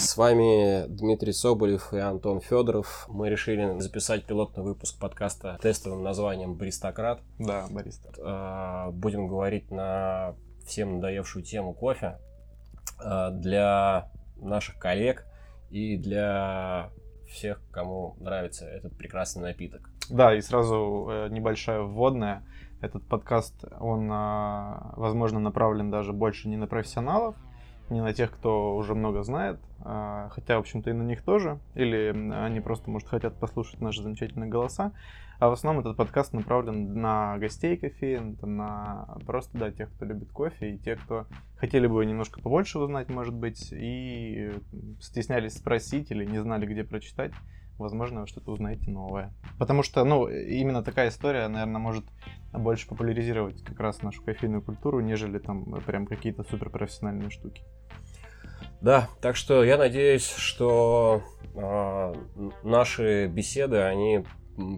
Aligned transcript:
С 0.00 0.16
вами 0.16 0.86
Дмитрий 0.88 1.34
Соболев 1.34 1.92
и 1.92 1.98
Антон 1.98 2.40
Федоров. 2.40 3.04
Мы 3.08 3.28
решили 3.28 3.78
записать 3.80 4.24
пилотный 4.24 4.64
выпуск 4.64 4.98
подкаста 4.98 5.58
тестовым 5.60 6.02
названием 6.02 6.54
«Бристократ». 6.54 7.20
Да, 7.38 7.66
бариста. 7.70 8.10
А, 8.18 8.90
будем 8.92 9.28
говорить 9.28 9.70
на 9.70 10.34
всем 10.66 10.94
надоевшую 10.96 11.44
тему 11.44 11.74
кофе 11.74 12.18
а, 12.98 13.30
для 13.30 14.10
наших 14.36 14.78
коллег 14.78 15.26
и 15.68 15.98
для 15.98 16.90
всех, 17.28 17.60
кому 17.70 18.16
нравится 18.20 18.64
этот 18.64 18.96
прекрасный 18.96 19.42
напиток. 19.42 19.90
Да, 20.08 20.34
и 20.34 20.40
сразу 20.40 21.08
э, 21.10 21.28
небольшая 21.28 21.82
вводная. 21.82 22.42
Этот 22.80 23.06
подкаст, 23.06 23.64
он, 23.78 24.08
а, 24.10 24.94
возможно, 24.96 25.40
направлен 25.40 25.90
даже 25.90 26.14
больше 26.14 26.48
не 26.48 26.56
на 26.56 26.66
профессионалов, 26.66 27.36
не 27.90 28.00
на 28.00 28.12
тех, 28.12 28.30
кто 28.30 28.76
уже 28.76 28.94
много 28.94 29.22
знает, 29.22 29.58
а, 29.80 30.28
хотя, 30.30 30.56
в 30.56 30.60
общем-то, 30.60 30.90
и 30.90 30.92
на 30.92 31.02
них 31.02 31.22
тоже, 31.22 31.58
или 31.74 32.14
они 32.32 32.60
просто, 32.60 32.90
может, 32.90 33.08
хотят 33.08 33.38
послушать 33.38 33.80
наши 33.80 34.02
замечательные 34.02 34.48
голоса, 34.48 34.92
а 35.38 35.48
в 35.48 35.52
основном 35.52 35.80
этот 35.80 35.96
подкаст 35.96 36.34
направлен 36.34 37.00
на 37.00 37.38
гостей 37.38 37.76
кофеин, 37.76 38.36
на 38.42 39.08
просто, 39.26 39.56
да, 39.56 39.70
тех, 39.70 39.90
кто 39.94 40.04
любит 40.04 40.30
кофе, 40.30 40.74
и 40.74 40.78
тех, 40.78 41.02
кто 41.02 41.26
хотели 41.56 41.86
бы 41.86 42.04
немножко 42.04 42.40
побольше 42.40 42.78
узнать, 42.78 43.08
может 43.08 43.34
быть, 43.34 43.72
и 43.72 44.52
стеснялись 45.00 45.54
спросить 45.54 46.10
или 46.10 46.26
не 46.26 46.38
знали, 46.40 46.66
где 46.66 46.84
прочитать, 46.84 47.32
возможно, 47.80 48.20
вы 48.20 48.26
что-то 48.26 48.52
узнаете 48.52 48.90
новое. 48.90 49.32
Потому 49.58 49.82
что, 49.82 50.04
ну, 50.04 50.28
именно 50.28 50.82
такая 50.82 51.08
история, 51.08 51.48
наверное, 51.48 51.80
может 51.80 52.04
больше 52.52 52.88
популяризировать 52.88 53.62
как 53.64 53.78
раз 53.80 54.02
нашу 54.02 54.22
кофейную 54.22 54.62
культуру, 54.62 55.00
нежели 55.00 55.38
там 55.38 55.64
прям 55.86 56.06
какие-то 56.06 56.44
суперпрофессиональные 56.44 57.30
штуки. 57.30 57.62
Да, 58.80 59.08
так 59.20 59.36
что 59.36 59.62
я 59.62 59.76
надеюсь, 59.76 60.26
что 60.26 61.22
э, 61.54 62.14
наши 62.62 63.26
беседы, 63.26 63.78
они 63.78 64.24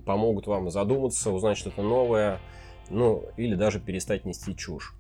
помогут 0.05 0.47
вам 0.47 0.71
задуматься, 0.71 1.31
узнать 1.31 1.59
что-то 1.59 1.83
новое, 1.83 2.39
ну, 2.91 3.25
или 3.37 3.55
даже 3.55 3.81
перестать 3.81 4.25
нести 4.25 4.57
чушь. 4.57 4.95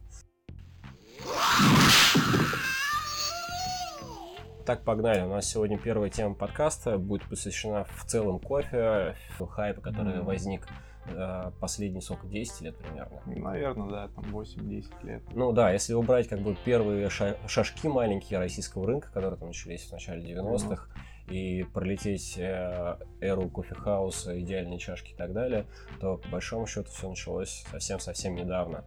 Так, 4.64 4.84
погнали. 4.84 5.22
У 5.22 5.28
нас 5.28 5.46
сегодня 5.48 5.76
первая 5.76 6.08
тема 6.08 6.34
подкаста 6.34 6.96
будет 6.96 7.28
посвящена 7.28 7.84
в 7.84 8.04
целом 8.04 8.38
кофе, 8.38 9.16
хайпу, 9.38 9.80
который 9.80 10.14
mm-hmm. 10.14 10.22
возник 10.22 10.68
э, 11.06 11.50
последние 11.58 12.00
сколько, 12.00 12.28
10 12.28 12.60
лет 12.60 12.76
примерно? 12.76 13.22
Наверное, 13.26 13.88
да, 13.88 14.08
там 14.08 14.24
8-10 14.24 14.84
лет. 15.02 15.22
Ну 15.34 15.52
да, 15.52 15.72
если 15.72 15.94
убрать 15.94 16.28
как 16.28 16.40
бы 16.40 16.56
первые 16.64 17.08
шажки 17.10 17.88
маленькие 17.88 18.38
российского 18.38 18.86
рынка, 18.86 19.10
которые 19.12 19.36
там 19.36 19.48
начались 19.48 19.82
в 19.82 19.92
начале 19.92 20.22
90-х, 20.32 20.86
mm-hmm. 20.86 21.34
и 21.34 21.64
пролететь 21.64 22.38
э, 22.38 22.98
эру 23.20 23.48
кофехауса, 23.48 24.38
идеальные 24.40 24.78
чашки 24.78 25.12
и 25.12 25.16
так 25.16 25.32
далее, 25.32 25.66
то 26.00 26.18
по 26.18 26.28
большому 26.28 26.68
счету 26.68 26.88
все 26.90 27.08
началось 27.08 27.64
совсем-совсем 27.70 28.36
недавно. 28.36 28.84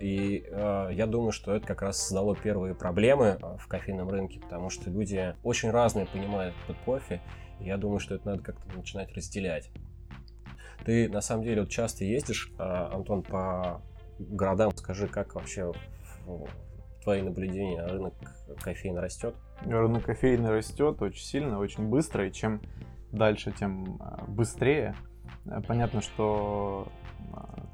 И 0.00 0.44
э, 0.46 0.88
я 0.92 1.06
думаю, 1.06 1.32
что 1.32 1.54
это 1.54 1.66
как 1.66 1.82
раз 1.82 1.98
создало 1.98 2.36
первые 2.36 2.74
проблемы 2.74 3.38
э, 3.40 3.56
в 3.58 3.66
кофейном 3.68 4.08
рынке, 4.08 4.40
потому 4.40 4.70
что 4.70 4.90
люди 4.90 5.34
очень 5.42 5.70
разные 5.70 6.06
понимают 6.06 6.54
под 6.66 6.76
кофе. 6.78 7.20
И 7.60 7.64
я 7.64 7.76
думаю, 7.76 8.00
что 8.00 8.14
это 8.14 8.26
надо 8.26 8.42
как-то 8.42 8.76
начинать 8.76 9.12
разделять. 9.14 9.70
Ты 10.84 11.08
на 11.08 11.20
самом 11.20 11.44
деле 11.44 11.62
вот 11.62 11.70
часто 11.70 12.04
ездишь, 12.04 12.52
э, 12.58 12.62
Антон, 12.62 13.22
по 13.22 13.82
городам. 14.18 14.74
Скажи, 14.76 15.08
как 15.08 15.34
вообще 15.34 15.72
твои 17.02 17.22
наблюдения, 17.22 17.84
рынок 17.86 18.14
кофеина 18.60 19.00
растет? 19.00 19.34
Рынок 19.64 20.04
кофеина 20.04 20.50
растет 20.50 21.00
очень 21.02 21.24
сильно, 21.24 21.58
очень 21.58 21.88
быстро, 21.88 22.26
и 22.26 22.32
чем 22.32 22.60
дальше, 23.12 23.52
тем 23.52 23.96
э, 24.00 24.24
быстрее. 24.28 24.94
Э, 25.48 25.60
понятно, 25.66 26.00
что 26.00 26.88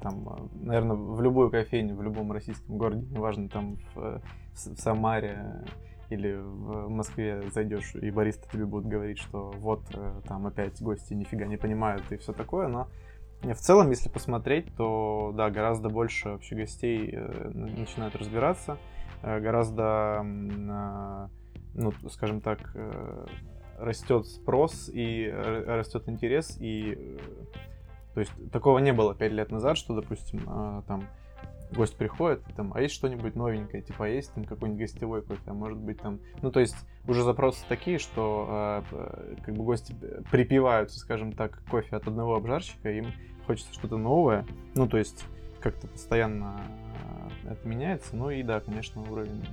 там, 0.01 0.49
наверное, 0.53 0.95
в 0.95 1.21
любую 1.21 1.49
кофейню, 1.49 1.95
в 1.95 2.01
любом 2.01 2.31
российском 2.31 2.77
городе, 2.77 3.05
неважно, 3.09 3.47
там 3.49 3.77
в, 3.93 4.21
в 4.53 4.57
Самаре 4.57 5.63
или 6.09 6.33
в 6.33 6.89
Москве 6.89 7.43
зайдешь, 7.53 7.95
и 7.95 8.11
бариста 8.11 8.49
тебе 8.51 8.65
будут 8.65 8.87
говорить, 8.87 9.17
что 9.17 9.51
вот 9.57 9.83
э, 9.93 10.21
там 10.27 10.45
опять 10.45 10.81
гости 10.81 11.13
нифига 11.13 11.45
не 11.45 11.57
понимают 11.57 12.03
и 12.11 12.17
все 12.17 12.33
такое, 12.33 12.67
но 12.67 12.87
в 13.41 13.55
целом, 13.55 13.89
если 13.89 14.09
посмотреть, 14.09 14.73
то 14.75 15.33
да, 15.35 15.49
гораздо 15.49 15.89
больше 15.89 16.29
вообще 16.29 16.55
гостей 16.55 17.09
э, 17.11 17.49
начинают 17.53 18.15
разбираться, 18.15 18.77
э, 19.21 19.39
гораздо, 19.39 20.21
ну, 20.23 21.91
скажем 22.09 22.41
так, 22.41 22.75
растет 23.83 24.25
спрос 24.27 24.89
и 24.93 25.29
растет 25.33 26.07
интерес, 26.07 26.57
и 26.59 27.17
то 28.13 28.19
есть 28.19 28.31
такого 28.51 28.79
не 28.79 28.93
было 28.93 29.15
пять 29.15 29.31
лет 29.31 29.51
назад, 29.51 29.77
что, 29.77 29.95
допустим, 29.95 30.43
а, 30.47 30.83
там 30.87 31.07
гость 31.71 31.97
приходит, 31.97 32.43
там, 32.55 32.71
а 32.75 32.81
есть 32.81 32.93
что-нибудь 32.93 33.35
новенькое, 33.35 33.81
типа, 33.81 34.05
а 34.05 34.07
есть 34.07 34.31
там 34.33 34.45
какой-нибудь 34.45 34.81
гостевой 34.81 35.23
кофе, 35.23 35.41
а 35.47 35.53
может 35.53 35.79
быть 35.79 35.99
там, 35.99 36.19
ну, 36.43 36.51
то 36.51 36.59
есть 36.59 36.75
уже 37.07 37.23
запросы 37.23 37.65
такие, 37.67 37.97
что 37.97 38.83
э, 38.91 39.35
как 39.43 39.55
бы 39.55 39.63
гости 39.63 39.95
припиваются, 40.31 40.99
скажем 40.99 41.31
так, 41.31 41.63
кофе 41.71 41.95
от 41.95 42.07
одного 42.07 42.35
обжарщика, 42.35 42.91
им 42.91 43.07
хочется 43.47 43.73
что-то 43.73 43.97
новое, 43.97 44.45
ну, 44.75 44.87
то 44.87 44.99
есть 44.99 45.25
как-то 45.61 45.87
постоянно 45.87 46.61
это 47.45 47.67
меняется, 47.67 48.15
ну 48.15 48.29
и 48.29 48.43
да, 48.43 48.59
конечно, 48.59 49.01
уровень 49.01 49.43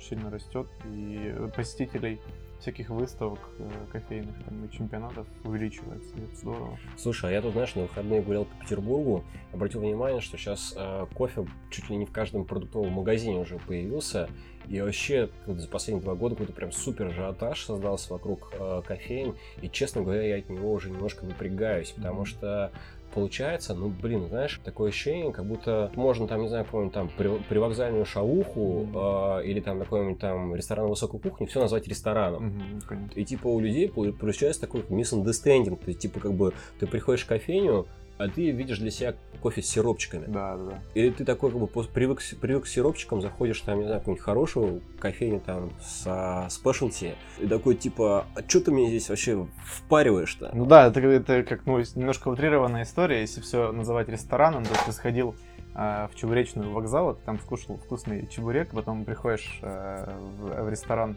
сильно 0.00 0.30
растет, 0.30 0.66
и 0.86 1.34
посетителей 1.54 2.20
всяких 2.60 2.90
выставок 2.90 3.38
э, 3.58 3.68
кофейных 3.92 4.34
там, 4.44 4.64
и 4.64 4.70
чемпионатов 4.70 5.26
увеличивается, 5.44 6.14
и 6.16 6.22
это 6.22 6.36
здорово. 6.36 6.78
Слушай, 6.96 7.30
а 7.30 7.32
я 7.34 7.42
тут, 7.42 7.52
знаешь, 7.52 7.74
на 7.74 7.82
выходные 7.82 8.22
гулял 8.22 8.44
по 8.44 8.56
Петербургу, 8.56 9.24
обратил 9.52 9.80
внимание, 9.80 10.20
что 10.20 10.36
сейчас 10.36 10.74
э, 10.76 11.06
кофе 11.14 11.46
чуть 11.70 11.88
ли 11.90 11.96
не 11.96 12.06
в 12.06 12.12
каждом 12.12 12.44
продуктовом 12.44 12.92
магазине 12.92 13.38
уже 13.38 13.58
появился, 13.58 14.28
и 14.68 14.80
вообще 14.80 15.30
за 15.46 15.68
последние 15.68 16.02
два 16.02 16.14
года 16.14 16.34
какой-то 16.34 16.52
прям 16.52 16.72
супер 16.72 17.06
ажиотаж 17.06 17.62
создался 17.62 18.12
вокруг 18.12 18.52
э, 18.52 18.82
кофеин, 18.86 19.36
и, 19.62 19.68
честно 19.68 20.02
говоря, 20.02 20.22
я 20.22 20.36
от 20.38 20.48
него 20.48 20.72
уже 20.72 20.90
немножко 20.90 21.24
напрягаюсь, 21.24 21.90
потому 21.90 22.22
mm-hmm. 22.22 22.26
что 22.26 22.72
получается, 23.14 23.74
ну, 23.74 23.88
блин, 23.88 24.28
знаешь, 24.28 24.60
такое 24.64 24.90
ощущение, 24.90 25.32
как 25.32 25.44
будто 25.46 25.90
можно 25.94 26.26
там, 26.26 26.42
не 26.42 26.48
знаю, 26.48 26.64
какую-нибудь 26.64 26.94
там 26.94 27.10
при, 27.16 27.58
вокзальную 27.58 28.04
шауху 28.04 28.86
э, 28.94 29.44
или 29.44 29.60
там 29.60 29.78
какой-нибудь 29.78 30.18
там 30.18 30.54
ресторан 30.54 30.88
высокой 30.88 31.20
кухни 31.20 31.46
все 31.46 31.60
назвать 31.60 31.88
рестораном. 31.88 32.80
Mm-hmm, 32.88 33.14
и 33.14 33.24
типа 33.24 33.48
у 33.48 33.60
людей 33.60 33.88
получается 33.88 34.60
такой 34.60 34.82
misunderstanding, 34.82 35.76
то 35.76 35.88
есть 35.88 36.00
типа 36.00 36.20
как 36.20 36.34
бы 36.34 36.52
ты 36.78 36.86
приходишь 36.86 37.24
в 37.24 37.28
кофейню, 37.28 37.86
а 38.18 38.28
ты 38.28 38.50
видишь 38.50 38.78
для 38.78 38.90
себя 38.90 39.14
кофе 39.40 39.62
с 39.62 39.66
сиропчиками. 39.66 40.26
Да, 40.26 40.56
да. 40.56 40.78
И 40.94 41.10
ты 41.10 41.24
такой 41.24 41.50
как 41.50 41.60
бы 41.60 41.66
привык, 41.66 42.20
привык 42.40 42.64
к 42.64 42.66
сиропчикам, 42.66 43.20
заходишь 43.20 43.60
там, 43.60 43.78
не 43.78 43.84
знаю, 43.84 44.00
какую-нибудь 44.00 44.24
хорошую 44.24 44.82
кофейню 44.98 45.40
там 45.40 45.70
с 45.80 46.46
спешлти, 46.50 47.14
и 47.38 47.46
такой 47.46 47.74
типа, 47.74 48.26
а 48.34 48.48
что 48.48 48.60
ты 48.60 48.70
мне 48.70 48.88
здесь 48.88 49.08
вообще 49.08 49.46
впариваешь-то? 49.64 50.50
Ну 50.54 50.64
да, 50.66 50.86
это, 50.86 51.00
это 51.00 51.42
как 51.42 51.66
ну, 51.66 51.78
немножко 51.94 52.28
утрированная 52.28 52.84
история, 52.84 53.20
если 53.20 53.40
все 53.40 53.72
называть 53.72 54.08
рестораном, 54.08 54.64
то 54.64 54.70
ты 54.84 54.92
сходил 54.92 55.36
э, 55.74 56.08
в 56.10 56.16
чебуречную 56.16 56.72
вокзал, 56.72 57.14
ты 57.14 57.24
там 57.24 57.38
скушал 57.38 57.76
вкусный 57.76 58.26
чебурек, 58.26 58.70
потом 58.70 59.04
приходишь 59.04 59.58
э, 59.62 60.18
в, 60.38 60.64
в 60.64 60.68
ресторан 60.70 61.16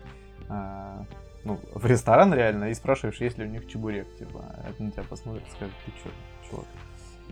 э, 0.49 1.03
ну, 1.43 1.59
в 1.73 1.85
ресторан 1.85 2.33
реально 2.33 2.65
и 2.65 2.73
спрашиваешь, 2.73 3.21
есть 3.21 3.37
ли 3.37 3.45
у 3.45 3.47
них 3.47 3.67
чебурек, 3.67 4.07
типа, 4.17 4.43
это 4.67 4.83
на 4.83 4.91
тебя 4.91 5.03
посмотрят 5.03 5.47
и 5.47 5.51
скажут, 5.51 5.75
ты 5.85 5.91
что, 5.99 6.09
чувак? 6.49 6.65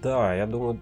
Да, 0.01 0.33
я 0.36 0.45
думаю, 0.45 0.80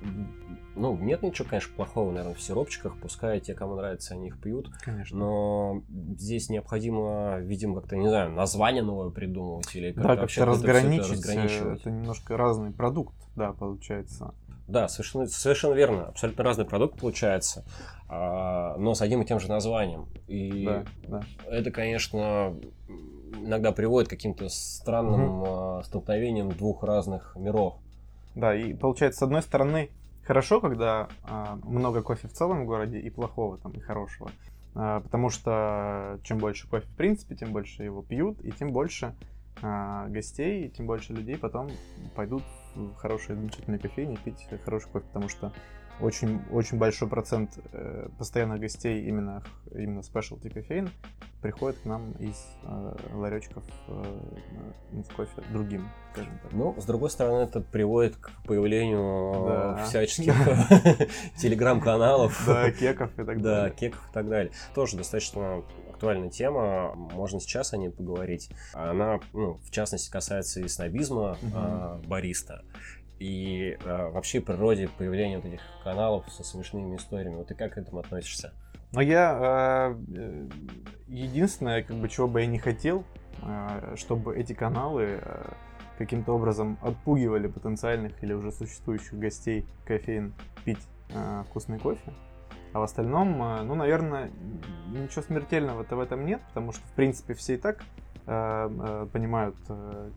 ну, 0.75 0.98
нет 0.98 1.24
ничего, 1.24 1.48
конечно, 1.48 1.74
плохого, 1.75 2.12
наверное, 2.12 2.36
в 2.36 2.42
сиропчиках, 2.42 2.98
пускай 3.00 3.39
те, 3.39 3.54
кому 3.54 3.75
нравится, 3.75 4.13
они 4.13 4.27
их 4.27 4.39
пьют. 4.39 4.69
Конечно. 4.83 5.18
Но 5.18 5.83
здесь 6.18 6.50
необходимо, 6.50 7.38
видимо, 7.39 7.80
как-то, 7.80 7.95
не 7.95 8.10
знаю, 8.10 8.31
название 8.31 8.83
новое 8.83 9.10
придумывать 9.10 9.74
или 9.75 9.94
как-то 9.94 10.16
Да, 10.16 10.16
как-то 10.18 10.45
разграничить, 10.45 11.06
это, 11.06 11.13
разграничивать. 11.13 11.80
это 11.80 11.92
немножко 11.92 12.36
разный 12.36 12.71
продукт, 12.71 13.16
да, 13.36 13.54
получается. 13.54 14.33
Да, 14.68 14.88
совершенно, 14.88 15.28
совершенно 15.28 15.75
верно. 15.75 16.07
Абсолютно 16.07 16.44
разный 16.44 16.66
продукт 16.66 17.00
получается, 17.00 17.63
а, 18.10 18.75
но 18.78 18.95
с 18.95 19.01
одним 19.01 19.21
и 19.21 19.25
тем 19.25 19.39
же 19.39 19.48
названием. 19.48 20.07
И 20.28 20.66
да, 20.66 20.83
да. 21.07 21.24
это, 21.48 21.71
конечно, 21.71 22.56
иногда 23.42 23.72
приводит 23.72 24.08
к 24.08 24.12
каким-то 24.12 24.50
странным 24.50 25.42
угу. 25.42 25.84
столкновениям 25.84 26.50
двух 26.50 26.84
разных 26.84 27.36
миров. 27.36 27.76
Да, 28.36 28.56
и 28.56 28.74
получается, 28.74 29.20
с 29.20 29.24
одной 29.24 29.42
стороны, 29.42 29.90
хорошо, 30.24 30.60
когда 30.60 31.08
а, 31.24 31.58
много 31.64 32.02
кофе 32.02 32.28
в 32.28 32.34
целом 32.34 32.64
в 32.64 32.66
городе 32.66 33.00
и 33.00 33.10
плохого 33.10 33.58
там, 33.58 33.72
и 33.72 33.80
хорошего. 33.80 34.30
А, 34.74 35.00
потому 35.00 35.30
что 35.30 36.20
чем 36.24 36.38
больше 36.38 36.68
кофе 36.68 36.86
в 36.88 36.96
принципе, 36.96 37.36
тем 37.36 37.54
больше 37.54 37.84
его 37.84 38.02
пьют, 38.02 38.42
и 38.42 38.52
тем 38.52 38.74
больше 38.74 39.16
а, 39.62 40.08
гостей, 40.08 40.66
и 40.66 40.70
тем 40.70 40.86
больше 40.86 41.14
людей 41.14 41.38
потом 41.38 41.70
пойдут 42.16 42.44
в 42.76 42.94
хорошие, 42.96 43.38
замечательные 43.38 43.80
кофейни 43.80 44.18
пить 44.24 44.48
хороший 44.66 44.90
кофе, 44.90 45.06
потому 45.08 45.30
что 45.30 45.54
очень, 46.02 46.42
очень 46.52 46.78
большой 46.78 47.08
процент 47.08 47.58
э, 47.72 48.10
постоянных 48.18 48.60
гостей 48.60 49.06
именно, 49.08 49.44
именно 49.72 50.00
specialty 50.00 50.50
кофеин 50.50 50.90
приходит 51.45 51.80
к 51.80 51.86
нам 51.86 52.12
из 52.13 52.44
э, 52.63 52.95
ларечков 53.13 53.63
э, 53.88 54.03
э, 54.94 55.03
с 55.03 55.13
кофе 55.13 55.44
другим, 55.51 55.88
скажем 56.12 56.39
так. 56.42 56.51
Ну, 56.53 56.75
с 56.75 56.86
другой 56.86 57.12
стороны, 57.12 57.44
это 57.44 57.62
приводит 57.62 58.15
к 58.15 58.31
появлению 58.47 59.45
да. 59.47 59.86
всяческих 59.86 60.33
телеграм-каналов. 61.38 62.44
Да, 62.56 62.71
кеков 62.71 63.12
и 63.13 63.24
так 63.24 63.42
далее. 63.44 63.69
Да, 63.69 63.69
кеков 63.69 64.09
и 64.09 64.13
так 64.13 64.27
далее. 64.27 64.51
Тоже 64.74 64.97
достаточно 64.97 65.63
актуальная 65.92 66.31
тема, 66.31 66.95
можно 66.95 67.39
сейчас 67.39 67.74
о 67.74 67.77
ней 67.77 67.92
поговорить. 67.92 68.50
Она, 68.74 69.19
ну, 69.31 69.59
в 69.63 69.69
частности, 69.69 70.09
касается 70.09 70.62
и 70.62 70.68
снобизма 70.68 71.38
э, 71.44 72.01
бариста 72.07 72.63
и 73.19 73.77
э, 73.80 74.09
вообще 74.09 74.42
природе 74.42 74.89
появления 74.97 75.38
вот 75.38 75.45
этих 75.45 75.62
каналов 75.83 76.25
со 76.31 76.44
смешными 76.44 76.95
историями. 76.95 77.36
Вот 77.36 77.47
ты 77.47 77.56
как 77.56 77.74
к 77.74 77.77
этому 77.77 78.00
относишься? 78.00 78.51
Ну, 78.95 79.01
я 79.01 79.95
э, 80.18 80.47
единственное, 81.07 81.83
как 81.83 81.97
бы, 81.97 82.09
чего 82.09 82.27
бы 82.27 82.42
я 82.42 82.47
не 82.47 82.59
хотел, 82.59 83.03
э, 83.42 83.95
чтобы 83.97 84.36
эти 84.38 84.53
каналы 84.53 85.19
э, 85.21 85.53
каким-то 85.97 86.33
образом 86.33 86.77
отпугивали 86.81 87.47
потенциальных 87.47 88.24
или 88.24 88.33
уже 88.33 88.51
существующих 88.51 89.13
гостей 89.19 89.65
кофеин 89.86 90.33
пить 90.63 90.88
э, 91.09 91.44
вкусный 91.50 91.80
кофе. 91.80 92.13
А 92.74 92.80
в 92.80 92.83
остальном, 92.83 93.42
э, 93.42 93.63
ну, 93.63 93.75
наверное, 93.75 94.31
ничего 94.88 95.21
смертельного-то 95.21 95.95
в 95.95 96.00
этом 96.00 96.25
нет, 96.25 96.42
потому 96.47 96.71
что, 96.71 96.88
в 96.88 96.92
принципе, 96.94 97.33
все 97.33 97.56
и 97.56 97.57
так 97.57 97.83
Э, 98.27 98.68
э, 98.71 99.07
понимают 99.13 99.56
э, 99.69 100.09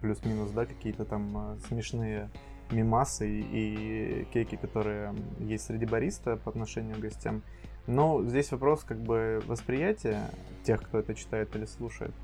плюс-минус, 0.00 0.50
да, 0.52 0.66
какие-то 0.66 1.04
там 1.04 1.58
смешные 1.66 2.30
мимасы 2.70 3.28
и, 3.28 4.26
кейки, 4.32 4.56
которые 4.56 5.14
есть 5.38 5.66
среди 5.66 5.86
бариста 5.86 6.36
по 6.36 6.50
отношению 6.50 6.96
к 6.96 7.00
гостям. 7.00 7.42
Но 7.86 8.22
здесь 8.24 8.52
вопрос 8.52 8.84
как 8.84 8.98
бы 8.98 9.42
восприятия 9.46 10.30
тех, 10.64 10.82
кто 10.82 10.98
это 10.98 11.14
читает 11.14 11.54
или 11.56 11.64
слушает. 11.64 12.14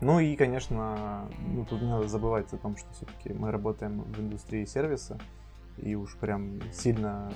Ну 0.00 0.18
и, 0.18 0.34
конечно, 0.34 1.28
ну, 1.46 1.64
тут 1.64 1.80
не 1.80 1.88
надо 1.88 2.08
забывать 2.08 2.52
о 2.52 2.56
том, 2.56 2.76
что 2.76 2.90
все-таки 2.92 3.32
мы 3.32 3.52
работаем 3.52 4.02
в 4.02 4.20
индустрии 4.20 4.64
сервиса, 4.64 5.18
и 5.76 5.94
уж 5.94 6.16
прям 6.16 6.60
сильно 6.72 7.32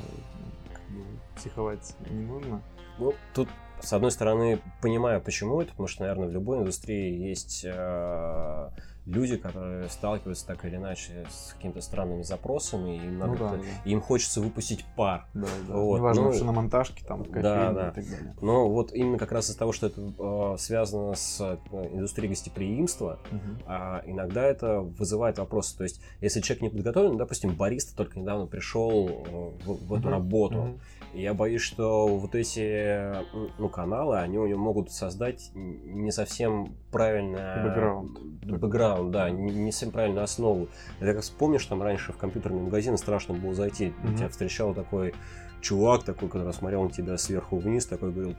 как 0.72 0.82
бы, 0.96 1.04
психовать 1.36 1.94
не 2.10 2.24
нужно. 2.24 2.62
Ну, 2.98 3.14
тут 3.34 3.48
с 3.80 3.92
одной 3.92 4.10
стороны, 4.10 4.58
понимаю, 4.80 5.20
почему 5.20 5.60
это, 5.60 5.70
потому 5.70 5.86
что, 5.86 6.02
наверное, 6.02 6.28
в 6.28 6.32
любой 6.32 6.58
индустрии 6.58 7.28
есть 7.28 7.64
э, 7.64 8.70
люди, 9.06 9.36
которые 9.36 9.88
сталкиваются 9.88 10.46
так 10.46 10.64
или 10.64 10.76
иначе 10.76 11.26
с 11.30 11.54
какими-то 11.54 11.80
странными 11.80 12.22
запросами, 12.22 12.96
и 12.96 13.06
им, 13.06 13.18
надо, 13.18 13.32
ну, 13.32 13.38
да, 13.38 13.50
да. 13.56 13.90
им 13.90 14.00
хочется 14.00 14.40
выпустить 14.40 14.84
пар. 14.96 15.26
Да, 15.32 15.46
да. 15.68 15.74
Вот. 15.74 15.98
Неважно, 15.98 16.22
ну, 16.32 16.44
на 16.44 16.52
монтажке, 16.52 17.04
там, 17.04 17.24
кофейне 17.24 17.42
да, 17.42 17.72
да. 17.72 17.88
и 17.88 17.92
так 17.94 18.04
далее. 18.04 18.34
Но 18.40 18.68
вот 18.68 18.92
именно 18.92 19.18
как 19.18 19.32
раз 19.32 19.48
из-за 19.48 19.58
того, 19.58 19.72
что 19.72 19.86
это 19.86 20.00
э, 20.00 20.56
связано 20.58 21.14
с 21.14 21.40
э, 21.40 21.56
индустрией 21.92 22.30
гостеприимства, 22.30 23.20
угу. 23.30 23.40
э, 23.66 24.02
иногда 24.06 24.44
это 24.44 24.80
вызывает 24.80 25.38
вопросы. 25.38 25.76
То 25.76 25.84
есть, 25.84 26.00
если 26.20 26.40
человек 26.40 26.62
не 26.62 26.68
подготовлен, 26.70 27.16
допустим, 27.16 27.54
бариста 27.54 27.96
только 27.96 28.18
недавно 28.18 28.46
пришел 28.46 29.08
э, 29.08 29.64
в, 29.64 29.86
в 29.86 29.94
эту 29.94 30.08
угу. 30.08 30.10
работу, 30.10 30.58
угу 30.58 30.80
я 31.16 31.34
боюсь, 31.34 31.62
что 31.62 32.06
вот 32.06 32.34
эти 32.34 33.12
ну, 33.58 33.68
каналы, 33.68 34.18
они 34.18 34.38
у 34.38 34.46
него 34.46 34.60
могут 34.60 34.90
создать 34.92 35.50
не 35.54 36.10
совсем 36.10 36.74
правильно... 36.90 37.62
Бэкграунд. 37.64 38.20
Бэкграунд, 38.44 39.10
да, 39.10 39.30
не, 39.30 39.52
не 39.52 39.72
совсем 39.72 39.90
правильную 39.92 40.24
основу. 40.24 40.68
Это 41.00 41.14
как 41.14 41.22
вспомнишь, 41.22 41.64
там 41.66 41.82
раньше 41.82 42.12
в 42.12 42.16
компьютерный 42.16 42.62
магазин 42.62 42.96
страшно 42.96 43.34
было 43.34 43.54
зайти. 43.54 43.86
Mm-hmm. 43.86 44.16
Тебя 44.16 44.28
встречал 44.28 44.74
такой 44.74 45.14
чувак 45.60 46.04
такой, 46.04 46.28
который 46.28 46.52
смотрел 46.52 46.84
на 46.84 46.90
тебя 46.90 47.16
сверху 47.18 47.58
вниз, 47.58 47.86
такой 47.86 48.12
говорил, 48.12 48.36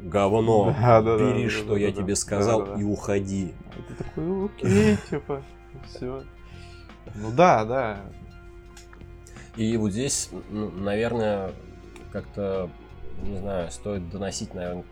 говно, 0.00 0.74
да, 0.80 1.02
да, 1.02 1.18
бери, 1.18 1.44
да, 1.44 1.50
что 1.50 1.74
да, 1.74 1.78
я 1.78 1.88
да, 1.88 2.02
тебе 2.02 2.16
сказал, 2.16 2.64
да, 2.64 2.74
да. 2.74 2.80
и 2.80 2.84
уходи. 2.84 3.54
А 3.72 3.82
ты 3.88 4.04
такой, 4.04 4.46
окей, 4.46 4.96
типа, 5.10 5.42
все. 5.86 6.22
Ну 7.14 7.30
да, 7.32 7.64
да. 7.64 8.00
И 9.56 9.76
вот 9.76 9.90
здесь, 9.90 10.30
наверное, 10.50 11.52
как-то, 12.12 12.70
не 13.22 13.36
знаю, 13.36 13.70
стоит 13.70 14.08
доносить, 14.10 14.54
наверное, 14.54 14.84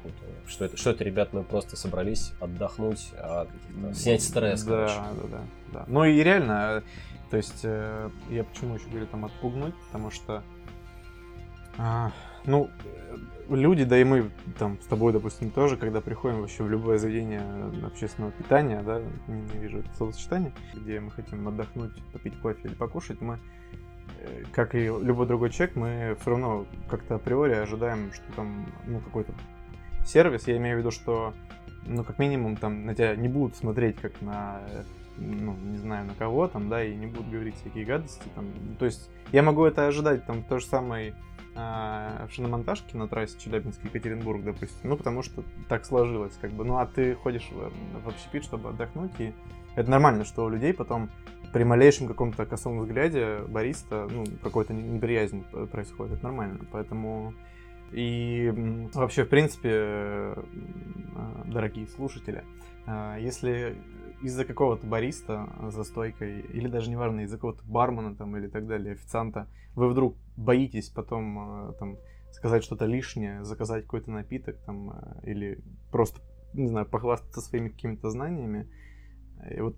что 0.47 0.65
это, 0.65 0.77
что 0.77 0.91
это, 0.91 1.05
ребят, 1.05 1.33
мы 1.33 1.43
просто 1.43 1.77
собрались 1.77 2.33
отдохнуть, 2.41 3.11
а, 3.15 3.47
снять 3.95 4.23
стресс, 4.23 4.63
да, 4.63 4.87
короче. 4.87 5.01
Да, 5.23 5.29
да, 5.29 5.41
да. 5.73 5.85
Ну 5.89 6.05
и 6.05 6.23
реально, 6.23 6.83
то 7.31 7.37
есть, 7.37 7.61
э, 7.65 8.11
я 8.31 8.45
почему 8.45 8.75
еще 8.75 8.89
говорю 8.89 9.07
там 9.07 9.25
отпугнуть, 9.25 9.75
потому 9.87 10.11
что, 10.11 10.43
а, 11.79 12.13
ну, 12.45 12.71
люди, 13.49 13.85
да 13.85 13.99
и 13.99 14.05
мы 14.05 14.31
там 14.59 14.81
с 14.81 14.87
тобой, 14.87 15.13
допустим, 15.13 15.51
тоже, 15.51 15.77
когда 15.77 16.01
приходим 16.01 16.41
вообще 16.41 16.63
в 16.63 16.71
любое 16.71 16.99
заведение 16.99 17.43
общественного 17.85 18.33
питания, 18.33 18.83
да, 18.83 19.01
не, 19.29 19.41
не 19.41 19.59
вижу 19.59 19.79
это 19.79 19.95
словосочетание, 19.97 20.53
где 20.75 21.01
мы 21.01 21.11
хотим 21.11 21.47
отдохнуть, 21.49 21.93
попить 22.13 22.39
кофе 22.41 22.61
или 22.65 22.75
покушать, 22.75 23.21
мы 23.21 23.39
как 24.53 24.75
и 24.75 24.85
любой 24.85 25.27
другой 25.27 25.51
человек, 25.51 25.77
мы 25.77 26.17
все 26.21 26.31
равно 26.31 26.67
как-то 26.89 27.17
априори 27.17 27.55
ожидаем, 27.55 28.13
что 28.13 28.25
там, 28.35 28.67
ну, 28.87 29.01
какой-то 29.01 29.33
сервис. 30.05 30.47
Я 30.47 30.57
имею 30.57 30.77
в 30.77 30.79
виду, 30.81 30.91
что, 30.91 31.35
ну, 31.87 32.05
как 32.05 32.19
минимум, 32.19 32.57
там 32.57 32.87
на 32.87 32.95
тебя 32.95 33.17
не 33.17 33.29
будут 33.29 33.57
смотреть 33.57 33.97
как 34.01 34.21
на, 34.21 34.61
ну, 35.17 35.55
не 35.55 35.79
знаю, 35.79 36.07
на 36.07 36.15
кого 36.15 36.49
там, 36.49 36.69
да, 36.69 36.85
и 36.85 36.95
не 36.95 37.07
будут 37.07 37.31
говорить 37.31 37.57
всякие 37.57 37.85
гадости. 37.85 38.23
Там. 38.35 38.47
То 38.79 38.85
есть 38.87 39.11
я 39.33 39.43
могу 39.43 39.65
это 39.65 39.87
ожидать, 39.87 40.25
там, 40.27 40.43
то 40.43 40.59
же 40.59 40.67
самое 40.67 41.15
а, 41.55 42.27
в 42.29 42.35
шиномонтажке 42.35 42.97
на 42.99 43.09
трассе 43.09 43.39
Челябинск-Екатеринбург, 43.39 44.43
допустим, 44.43 44.91
ну, 44.91 44.97
потому 44.97 45.23
что 45.23 45.43
так 45.69 45.87
сложилось, 45.87 46.37
как 46.41 46.53
бы, 46.53 46.65
ну, 46.65 46.77
а 46.79 46.87
ты 46.87 47.15
ходишь 47.15 47.49
в, 47.51 47.73
в 48.05 48.09
общепит, 48.09 48.45
чтобы 48.45 48.71
отдохнуть, 48.71 49.13
и 49.19 49.33
это 49.77 49.91
нормально, 49.91 50.25
что 50.25 50.45
у 50.45 50.49
людей 50.49 50.75
потом 50.75 51.11
при 51.53 51.65
малейшем 51.65 52.09
каком-то 52.09 52.45
косом 52.45 52.81
взгляде 52.81 53.39
бариста, 53.49 54.09
ну, 54.11 54.25
какой-то 54.43 54.75
неприязнь 54.75 55.45
происходит, 55.71 56.15
это 56.15 56.25
нормально. 56.25 56.67
Поэтому 56.73 57.35
и 57.93 58.53
вообще, 58.95 59.25
в 59.25 59.29
принципе, 59.29 59.71
э, 59.73 60.35
дорогие 61.47 61.87
слушатели, 61.87 62.43
э, 62.87 63.19
если 63.21 63.77
из-за 64.23 64.45
какого-то 64.45 64.87
бариста 64.87 65.49
за 65.69 65.85
стойкой, 65.85 66.41
или 66.41 66.69
даже 66.69 66.91
неважно, 66.91 67.21
из-за 67.21 67.37
какого-то 67.37 67.63
бармена 67.65 68.17
там 68.17 68.37
или 68.37 68.49
так 68.49 68.67
далее, 68.67 68.95
официанта, 68.95 69.47
вы 69.75 69.89
вдруг 69.89 70.17
боитесь 70.37 70.89
потом 70.89 71.69
э, 71.69 71.73
там 71.79 71.97
сказать 72.33 72.65
что-то 72.65 72.87
лишнее, 72.87 73.45
заказать 73.45 73.85
какой-то 73.85 74.11
напиток 74.11 74.59
там, 74.67 74.93
или 75.23 75.63
просто, 75.91 76.21
не 76.55 76.69
знаю, 76.69 76.87
похвастаться 76.87 77.41
своими 77.41 77.69
какими-то 77.69 78.11
знаниями, 78.11 78.69
и 79.51 79.61
вот 79.61 79.77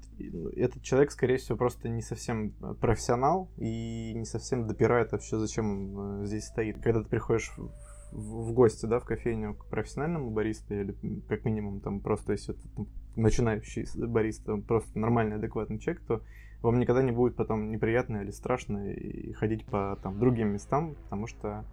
этот 0.56 0.82
человек, 0.82 1.10
скорее 1.10 1.36
всего, 1.36 1.58
просто 1.58 1.88
не 1.88 2.02
совсем 2.02 2.54
э, 2.62 2.74
профессионал 2.80 3.50
и 3.56 4.12
не 4.14 4.24
совсем 4.24 4.66
допирает 4.66 5.12
вообще, 5.12 5.38
зачем 5.38 6.22
э, 6.22 6.26
здесь 6.26 6.46
стоит. 6.46 6.80
Когда 6.80 7.02
ты 7.02 7.08
приходишь 7.08 7.52
в, 7.56 7.70
в, 8.12 8.48
в 8.48 8.52
гости, 8.52 8.86
да, 8.86 8.98
в 8.98 9.04
кофейню 9.04 9.54
к 9.54 9.66
профессиональному 9.66 10.30
бариста 10.30 10.74
или 10.74 10.96
как 11.28 11.44
минимум 11.44 11.80
там 11.80 12.00
просто 12.00 12.32
если 12.32 12.54
это 12.54 12.68
там, 12.76 12.86
начинающий 13.16 13.86
бариста, 14.06 14.56
просто 14.56 14.98
нормальный, 14.98 15.36
адекватный 15.36 15.78
человек, 15.78 16.02
то 16.06 16.22
вам 16.62 16.78
никогда 16.78 17.02
не 17.02 17.12
будет 17.12 17.36
потом 17.36 17.70
неприятно 17.70 18.18
или 18.18 18.30
страшно 18.30 18.84
ходить 19.34 19.64
по 19.66 19.98
там 20.02 20.18
другим 20.18 20.48
местам, 20.48 20.94
потому 21.04 21.26
что 21.26 21.64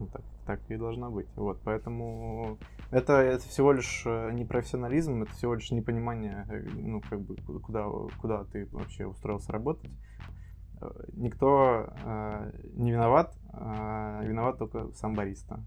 ну, 0.00 0.06
так, 0.06 0.22
так 0.46 0.60
и 0.70 0.76
должна 0.76 1.10
быть. 1.10 1.28
Вот, 1.36 1.60
поэтому 1.62 2.58
это, 2.90 3.12
это 3.12 3.46
всего 3.46 3.72
лишь 3.72 4.02
э, 4.06 4.30
не 4.32 4.44
профессионализм, 4.44 5.22
это 5.22 5.32
всего 5.32 5.54
лишь 5.54 5.70
непонимание, 5.70 6.46
э, 6.48 6.62
ну, 6.74 7.02
как 7.08 7.20
бы, 7.20 7.36
куда, 7.60 7.86
куда 8.20 8.44
ты 8.44 8.66
вообще 8.72 9.06
устроился 9.06 9.52
работать. 9.52 9.90
Э, 10.80 10.88
никто 11.12 11.92
э, 12.02 12.52
не 12.74 12.92
виноват, 12.92 13.36
э, 13.52 14.20
виноват 14.24 14.58
только 14.58 14.90
сам 14.94 15.14
бариста. 15.14 15.62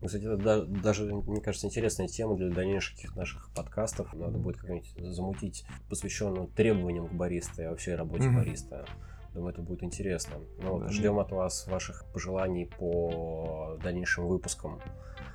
Ну, 0.00 0.06
кстати, 0.06 0.24
это 0.24 0.64
даже, 0.64 1.04
мне 1.14 1.40
кажется, 1.40 1.66
интересная 1.66 2.08
тема 2.08 2.36
для 2.36 2.50
дальнейших 2.50 3.14
наших 3.16 3.50
подкастов. 3.54 4.14
Надо 4.14 4.38
будет 4.38 4.56
как-нибудь 4.56 4.94
замутить, 5.14 5.66
посвященную 5.88 6.48
требованиям 6.48 7.08
к 7.08 7.12
бариста 7.12 7.62
и 7.62 7.66
вообще 7.66 7.94
работе 7.94 8.24
mm-hmm. 8.24 8.34
бариста. 8.34 8.86
Думаю, 9.34 9.52
это 9.52 9.62
будет 9.62 9.82
интересно. 9.82 10.36
Ну, 10.62 10.78
да, 10.78 10.88
ждем 10.88 11.18
от 11.18 11.32
вас 11.32 11.66
ваших 11.66 12.04
пожеланий 12.12 12.66
по 12.78 13.76
дальнейшим 13.82 14.26
выпускам. 14.28 14.80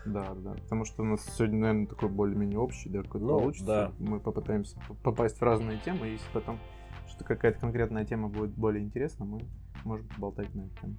Да, 0.05 0.33
да. 0.35 0.53
Потому 0.53 0.85
что 0.85 1.03
у 1.03 1.05
нас 1.05 1.21
сегодня, 1.35 1.59
наверное, 1.59 1.87
такой 1.87 2.09
более-менее 2.09 2.59
общий, 2.59 2.89
да, 2.89 3.03
какой-то 3.03 3.25
ну, 3.25 3.39
получится. 3.39 3.65
Да. 3.65 3.91
Мы 3.99 4.19
попытаемся 4.19 4.77
попасть 5.03 5.37
в 5.37 5.41
разные 5.41 5.79
темы, 5.79 6.07
и 6.07 6.11
если 6.13 6.27
потом 6.33 6.59
что 7.09 7.25
какая-то 7.25 7.59
конкретная 7.59 8.05
тема 8.05 8.29
будет 8.29 8.51
более 8.51 8.81
интересна, 8.81 9.25
мы 9.25 9.45
можем 9.83 10.07
поболтать 10.07 10.53
на 10.55 10.61
эту 10.61 10.75
тему. 10.81 10.95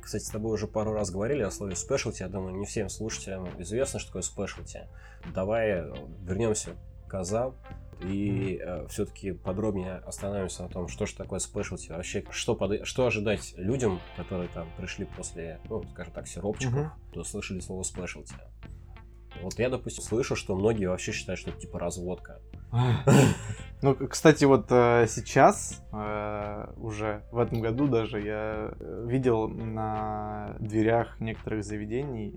Кстати, 0.00 0.24
с 0.24 0.30
тобой 0.30 0.54
уже 0.54 0.66
пару 0.66 0.92
раз 0.92 1.10
говорили 1.10 1.42
о 1.42 1.50
слове 1.50 1.74
specialty. 1.74 2.16
Я 2.20 2.28
думаю, 2.28 2.56
не 2.56 2.66
всем 2.66 2.88
слушателям 2.88 3.48
известно, 3.60 4.00
что 4.00 4.08
такое 4.08 4.22
specialty. 4.22 4.88
Давай 5.32 5.84
вернемся 6.22 6.70
к 7.06 7.14
азам 7.14 7.54
И 8.00 8.60
э, 8.60 8.86
все-таки 8.88 9.32
подробнее 9.32 9.96
остановимся 10.06 10.64
на 10.64 10.68
том, 10.68 10.88
что 10.88 11.06
же 11.06 11.14
такое 11.14 11.38
спешлти, 11.38 11.90
вообще, 11.90 12.24
что, 12.30 12.54
под... 12.54 12.86
что 12.86 13.06
ожидать 13.06 13.54
людям, 13.56 14.00
которые 14.16 14.48
там 14.48 14.68
пришли 14.76 15.04
после, 15.04 15.60
ну, 15.68 15.84
скажем 15.92 16.12
так, 16.12 16.26
сиропчиков, 16.26 16.74
Мгм. 16.74 16.90
то 17.12 17.24
слышали 17.24 17.60
слово 17.60 17.82
спешлти. 17.84 18.34
Вот 19.40 19.58
я, 19.58 19.70
допустим, 19.70 20.02
слышу, 20.02 20.36
что 20.36 20.54
многие 20.54 20.86
вообще 20.86 21.12
считают, 21.12 21.38
что 21.40 21.50
это 21.50 21.60
типа 21.60 21.78
разводка. 21.78 22.40
Ну, 23.82 23.96
кстати, 23.96 24.44
вот 24.44 24.66
э, 24.70 25.06
сейчас, 25.08 25.82
э, 25.92 26.66
уже 26.76 27.24
в 27.32 27.38
этом 27.38 27.60
году 27.60 27.88
даже, 27.88 28.20
я 28.20 28.70
э, 28.78 29.06
видел 29.08 29.48
на 29.48 30.54
дверях 30.60 31.18
некоторых 31.18 31.64
заведений 31.64 32.32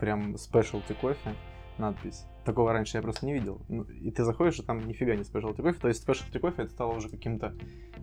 прям 0.00 0.34
specialty 0.34 0.94
кофе 1.00 1.36
надпись. 1.80 2.26
Такого 2.44 2.72
раньше 2.72 2.96
я 2.96 3.02
просто 3.02 3.26
не 3.26 3.32
видел. 3.32 3.60
Ну, 3.68 3.82
И 3.84 4.10
ты 4.10 4.24
заходишь, 4.24 4.58
и 4.58 4.62
там 4.62 4.86
нифига 4.86 5.14
не 5.14 5.22
specialty 5.22 5.62
кофе. 5.62 5.78
То 5.78 5.88
есть 5.88 6.06
specialty 6.06 6.38
кофе 6.38 6.62
это 6.62 6.70
стало 6.72 6.94
уже 6.94 7.08
каким-то 7.08 7.54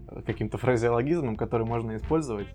э, 0.10 0.22
каким-то 0.24 0.58
фразеологизмом, 0.58 1.36
который 1.36 1.66
можно 1.66 1.96
использовать. 1.96 2.48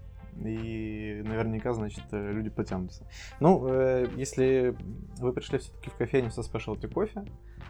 И 0.44 1.22
наверняка, 1.24 1.72
значит, 1.72 2.04
э, 2.12 2.32
люди 2.32 2.50
потянутся. 2.50 3.06
Ну, 3.40 3.66
э, 3.68 4.08
если 4.16 4.76
вы 5.18 5.32
пришли 5.32 5.58
все-таки 5.58 5.90
в 5.90 5.94
кофейню 5.96 6.30
со 6.30 6.40
specialty 6.40 6.88
кофе, 6.88 7.24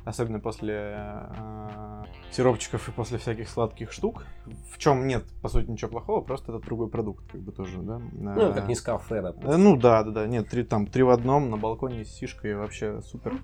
особенно 0.04 0.40
после 0.40 0.96
э, 0.96 2.04
сиропчиков 2.30 2.88
и 2.88 2.92
после 2.92 3.18
всяких 3.18 3.48
сладких 3.48 3.92
штук, 3.92 4.26
в 4.72 4.78
чем 4.78 5.06
нет, 5.06 5.24
по 5.42 5.48
сути, 5.48 5.70
ничего 5.70 5.90
плохого, 5.90 6.20
просто 6.20 6.52
это 6.52 6.64
другой 6.64 6.88
продукт, 6.88 7.30
как 7.30 7.40
бы 7.40 7.52
тоже, 7.52 7.78
да. 7.82 8.00
Ну, 8.12 8.52
как 8.52 8.64
Э, 8.64 8.68
не 8.68 8.74
с 8.74 8.80
кафе, 8.80 9.22
допустим. 9.22 9.62
Ну 9.62 9.76
да, 9.76 10.02
да, 10.02 10.10
да. 10.10 10.26
Нет, 10.26 10.48
три, 10.48 10.64
там 10.64 10.86
три 10.86 11.02
в 11.02 11.10
одном 11.10 11.50
на 11.50 11.56
балконе 11.56 12.04
с 12.04 12.08
сишкой 12.08 12.56
вообще 12.56 13.00
супер. 13.02 13.34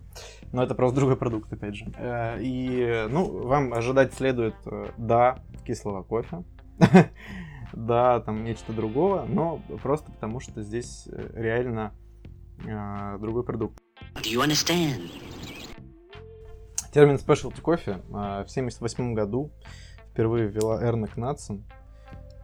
Но 0.53 0.63
это 0.63 0.75
просто 0.75 0.97
другой 0.97 1.17
продукт, 1.17 1.53
опять 1.53 1.75
же. 1.77 1.93
Э, 1.97 2.39
И, 2.41 3.07
ну, 3.11 3.47
вам 3.47 3.73
ожидать 3.73 4.15
следует, 4.15 4.55
э, 4.67 4.87
да, 4.97 5.41
кислого 5.67 6.03
кофе. 6.03 6.43
Да, 7.79 8.19
там 8.19 8.43
нечто 8.43 8.73
другого, 8.73 9.25
но 9.25 9.63
просто 9.85 10.11
потому 10.11 10.41
что 10.41 10.63
здесь 10.63 11.09
э, 11.13 11.31
реально 11.35 11.95
э, 12.67 13.19
другой 13.21 13.45
продукт. 13.45 13.79
Термин 16.93 17.15
specialty 17.15 17.61
кофе 17.61 18.03
э, 18.09 18.45
в 18.45 18.49
78 18.49 19.15
году 19.15 19.53
впервые 20.11 20.49
ввела 20.49 20.83
Эрна 20.83 21.07
Кнадсен. 21.07 21.65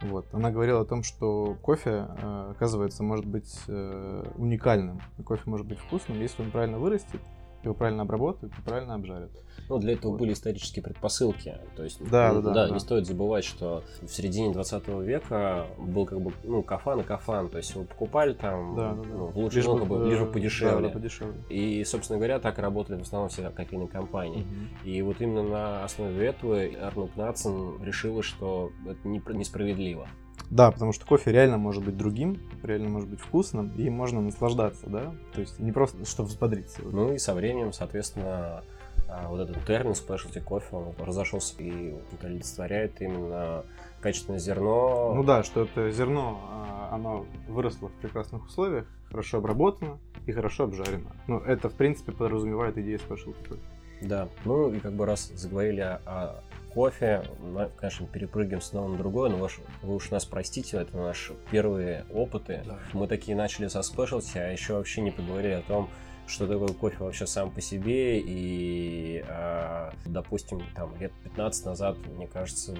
Вот. 0.03 0.25
Она 0.31 0.51
говорила 0.51 0.79
о 0.79 0.85
том, 0.85 1.03
что 1.03 1.57
кофе, 1.61 2.07
э, 2.07 2.51
оказывается, 2.51 3.03
может 3.03 3.25
быть 3.25 3.59
э, 3.67 4.23
уникальным. 4.37 5.01
Кофе 5.25 5.43
может 5.47 5.67
быть 5.67 5.79
вкусным, 5.79 6.21
если 6.21 6.43
он 6.43 6.51
правильно 6.51 6.79
вырастет, 6.79 7.19
его 7.61 7.73
правильно 7.73 8.03
обработают 8.03 8.57
и 8.57 8.61
правильно 8.61 8.93
обжарят. 8.93 9.31
Ну, 9.69 9.79
для 9.79 9.93
этого 9.93 10.15
были 10.15 10.33
исторические 10.33 10.83
предпосылки. 10.83 11.57
То 11.75 11.83
есть, 11.83 11.99
Да, 12.09 12.31
ну, 12.33 12.41
да, 12.41 12.53
да, 12.53 12.65
не 12.67 12.73
да. 12.73 12.79
стоит 12.79 13.07
забывать, 13.07 13.43
что 13.45 13.83
в 14.01 14.07
середине 14.09 14.53
20 14.53 14.87
века 15.01 15.65
был 15.79 16.05
как 16.05 16.21
бы, 16.21 16.31
ну, 16.43 16.61
кафан 16.61 16.99
и 16.99 17.03
кафан. 17.03 17.49
То 17.49 17.57
есть 17.57 17.71
его 17.73 17.83
покупали 17.83 18.33
там, 18.33 18.75
Да, 18.75 18.93
да, 18.93 19.01
да. 19.03 19.09
ну, 19.09 19.27
в 19.27 19.37
лучшем, 19.37 19.57
Лишь 19.57 19.65
ну, 19.65 19.77
как 19.79 19.87
бы, 19.87 20.09
лишь 20.09 20.19
бы 20.19 20.25
подешевле. 20.27 20.75
Да, 20.81 20.87
да, 20.87 20.93
подешевле. 20.93 21.35
И, 21.49 21.83
собственно 21.83 22.17
говоря, 22.19 22.39
так 22.39 22.59
работали 22.59 22.97
в 22.99 23.01
основном 23.01 23.29
все 23.29 23.49
кофейные 23.49 23.87
компании. 23.87 24.45
И 24.83 25.01
вот 25.01 25.19
именно 25.21 25.43
на 25.43 25.83
основе 25.83 26.25
этого 26.27 26.59
Арнольд 26.81 27.15
Натсон 27.15 27.83
решила, 27.83 28.21
что 28.23 28.71
это 28.87 29.07
не- 29.07 29.21
несправедливо. 29.33 30.07
Да, 30.51 30.69
потому 30.71 30.91
что 30.93 31.05
кофе 31.07 31.31
реально 31.31 31.57
может 31.57 31.83
быть 31.83 31.97
другим, 31.97 32.39
реально 32.61 32.89
может 32.89 33.09
быть 33.09 33.19
вкусным, 33.19 33.69
и 33.77 33.89
можно 33.89 34.21
наслаждаться, 34.21 34.87
да? 34.87 35.15
То 35.33 35.41
есть 35.41 35.59
не 35.59 35.71
просто, 35.71 36.05
чтобы 36.05 36.29
взбодриться. 36.29 36.81
Ну 36.83 37.13
и 37.13 37.17
со 37.17 37.33
временем, 37.33 37.73
соответственно, 37.73 38.61
а, 39.07 39.27
вот 39.29 39.39
этот 39.41 39.63
термин 39.65 39.91
specialty 39.91 40.41
кофе, 40.41 40.67
он 40.75 40.93
разошелся 40.97 41.55
и 41.59 41.95
олицетворяет 42.23 43.01
именно 43.01 43.63
качественное 44.01 44.39
зерно. 44.39 45.13
Ну 45.15 45.23
да, 45.23 45.43
что 45.43 45.63
это 45.63 45.89
зерно, 45.91 46.39
а, 46.51 46.89
оно 46.93 47.25
выросло 47.47 47.89
в 47.89 47.93
прекрасных 47.93 48.45
условиях, 48.45 48.85
хорошо 49.09 49.37
обработано 49.37 49.97
и 50.25 50.31
хорошо 50.31 50.65
обжарено. 50.65 51.11
Ну, 51.27 51.39
это, 51.39 51.69
в 51.69 51.73
принципе, 51.73 52.11
подразумевает 52.11 52.77
идею 52.77 52.99
specialty 52.99 53.47
кофе. 53.47 53.61
Да, 54.01 54.27
ну 54.43 54.73
и 54.73 54.79
как 54.79 54.93
бы 54.93 55.05
раз 55.05 55.27
заговорили 55.35 55.79
о, 55.79 55.99
о 56.05 56.43
кофе, 56.73 57.23
на- 57.41 57.69
конечно, 57.69 58.05
перепрыгиваем 58.05 58.59
снова 58.61 58.89
на 58.89 58.97
другое, 58.97 59.29
но 59.29 59.37
ваш- 59.37 59.61
вы 59.81 59.95
уж 59.95 60.11
нас 60.11 60.25
простите, 60.25 60.77
это 60.77 60.97
наши 60.97 61.33
первые 61.49 62.05
опыты. 62.13 62.61
Да. 62.65 62.77
Мы 62.91 63.07
такие 63.07 63.37
начали 63.37 63.67
со 63.67 63.81
спешлти, 63.81 64.37
а 64.37 64.51
еще 64.51 64.73
вообще 64.73 65.01
не 65.01 65.11
поговорили 65.11 65.53
о 65.53 65.61
том, 65.61 65.89
что 66.27 66.47
такое 66.47 66.69
кофе 66.69 66.97
вообще 66.99 67.27
сам 67.27 67.51
по 67.51 67.61
себе, 67.61 68.19
и, 68.19 69.23
а, 69.27 69.93
допустим, 70.05 70.61
там 70.75 70.95
лет 70.99 71.11
15 71.23 71.65
назад, 71.65 71.97
мне 72.15 72.27
кажется, 72.27 72.75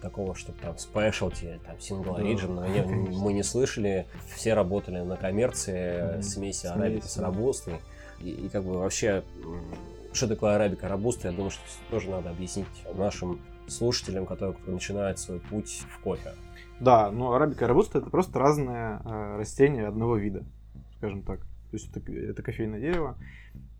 такого, 0.00 0.34
чтобы 0.34 0.58
там 0.60 0.78
спешлти 0.78 1.44
или 1.44 1.58
там 1.58 1.78
сингл 1.80 2.14
Да, 2.14 2.22
origin, 2.22 2.54
мы 2.54 3.10
мы 3.24 3.32
не 3.32 3.42
слышали, 3.42 4.06
все 4.34 4.54
работали 4.54 5.00
на 5.00 5.16
коммерции, 5.16 6.14
Мгм. 6.14 6.22
смеси 6.22 6.66
арабики 6.66 7.06
с 7.06 7.16
да. 7.16 7.24
рабустой, 7.24 7.80
и, 8.20 8.30
и 8.30 8.48
как 8.48 8.64
бы 8.64 8.78
вообще, 8.78 9.24
что 10.12 10.28
такое 10.28 10.54
арабика 10.54 10.88
рабуста, 10.88 11.28
я 11.28 11.34
думаю, 11.34 11.50
что 11.50 11.62
тоже 11.90 12.10
надо 12.10 12.30
объяснить 12.30 12.66
нашим 12.94 13.40
слушателям, 13.66 14.26
которые 14.26 14.56
начинают 14.66 15.18
свой 15.18 15.40
путь 15.40 15.82
в 15.90 16.00
кофе. 16.00 16.34
Да, 16.80 17.10
но 17.10 17.34
арабика 17.34 17.66
и 17.66 17.68
робуста 17.68 17.98
это 17.98 18.08
просто 18.10 18.38
разные 18.38 19.00
э, 19.04 19.36
растения 19.36 19.86
одного 19.86 20.16
вида, 20.16 20.44
скажем 20.96 21.22
так. 21.22 21.40
То 21.70 21.76
есть 21.76 21.96
это, 21.96 22.12
это 22.12 22.42
кофейное 22.42 22.80
дерево, 22.80 23.16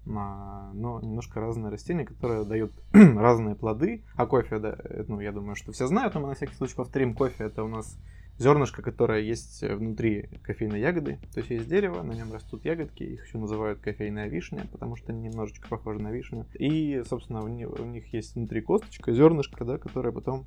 а, 0.07 0.71
но 0.75 1.01
немножко 1.01 1.41
разные 1.41 1.71
растения, 1.71 2.05
которые 2.05 2.45
дают 2.45 2.73
разные 2.93 3.55
плоды. 3.55 4.03
А 4.15 4.27
кофе, 4.27 4.59
да, 4.59 4.77
это, 4.85 5.05
ну, 5.09 5.21
я 5.21 5.33
думаю, 5.33 5.57
что 5.57 5.73
все 5.73 5.87
знают, 5.87 6.15
но 6.15 6.21
мы 6.21 6.29
на 6.29 6.35
всякий 6.35 6.55
случай 6.55 6.75
повторим. 6.75 7.15
Кофе 7.15 7.45
это 7.45 7.65
у 7.65 7.69
нас 7.69 7.97
зернышко, 8.39 8.81
которое 8.81 9.21
есть 9.21 9.63
внутри 9.63 10.29
кофейной 10.43 10.81
ягоды. 10.81 11.19
То 11.35 11.41
есть 11.41 11.51
есть 11.51 11.69
дерево, 11.69 12.03
на 12.03 12.13
нем 12.13 12.33
растут 12.33 12.65
ягодки, 12.65 13.03
их 13.03 13.27
еще 13.27 13.37
называют 13.37 13.81
кофейная 13.81 14.29
вишня, 14.29 14.67
потому 14.73 14.97
что 14.97 15.13
они 15.13 15.29
немножечко 15.29 15.69
похожи 15.69 16.01
на 16.01 16.11
вишню. 16.11 16.47
И, 16.55 17.03
собственно, 17.07 17.45
у 17.45 17.49
них, 17.49 17.69
у 17.79 17.85
них 17.85 18.13
есть 18.15 18.35
внутри 18.35 18.63
косточка, 18.63 19.13
зернышко, 19.13 19.65
да, 19.67 19.77
которое 19.77 20.11
потом 20.11 20.47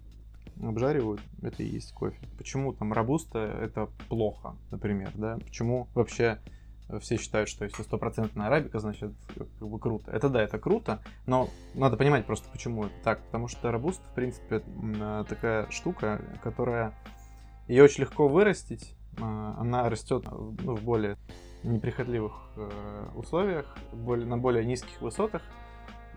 обжаривают, 0.62 1.22
это 1.42 1.62
и 1.62 1.68
есть 1.68 1.94
кофе. 1.94 2.18
Почему 2.38 2.74
там 2.74 2.94
робуста 2.94 3.40
это 3.40 3.90
плохо, 4.10 4.56
например, 4.72 5.12
да? 5.14 5.38
Почему 5.38 5.88
вообще 5.94 6.24
э, 6.24 6.62
все 7.00 7.18
считают, 7.18 7.50
что 7.50 7.66
если 7.66 7.84
стопроцентная 7.84 8.48
арабика, 8.48 8.80
значит, 8.80 9.12
как 9.36 9.68
бы 9.68 9.80
круто. 9.80 10.12
Это 10.12 10.30
да, 10.30 10.42
это 10.42 10.58
круто, 10.60 11.02
но 11.26 11.50
надо 11.74 11.98
понимать 11.98 12.26
просто, 12.26 12.50
почему 12.52 12.86
это 12.86 12.96
так. 13.04 13.24
Потому 13.26 13.48
что 13.48 13.72
робуста, 13.72 14.04
в 14.10 14.14
принципе, 14.14 14.64
э, 15.00 15.26
такая 15.28 15.70
штука, 15.70 16.22
которая... 16.42 16.94
Ее 17.68 17.84
очень 17.84 18.02
легко 18.02 18.28
вырастить, 18.28 18.96
э, 19.18 19.22
она 19.22 19.90
растет 19.90 20.26
ну, 20.30 20.76
в 20.76 20.84
более 20.84 21.18
неприхотливых 21.64 22.34
э, 22.58 23.08
условиях, 23.16 23.78
более, 23.94 24.28
на 24.28 24.38
более 24.38 24.66
низких 24.66 25.02
высотах, 25.02 25.42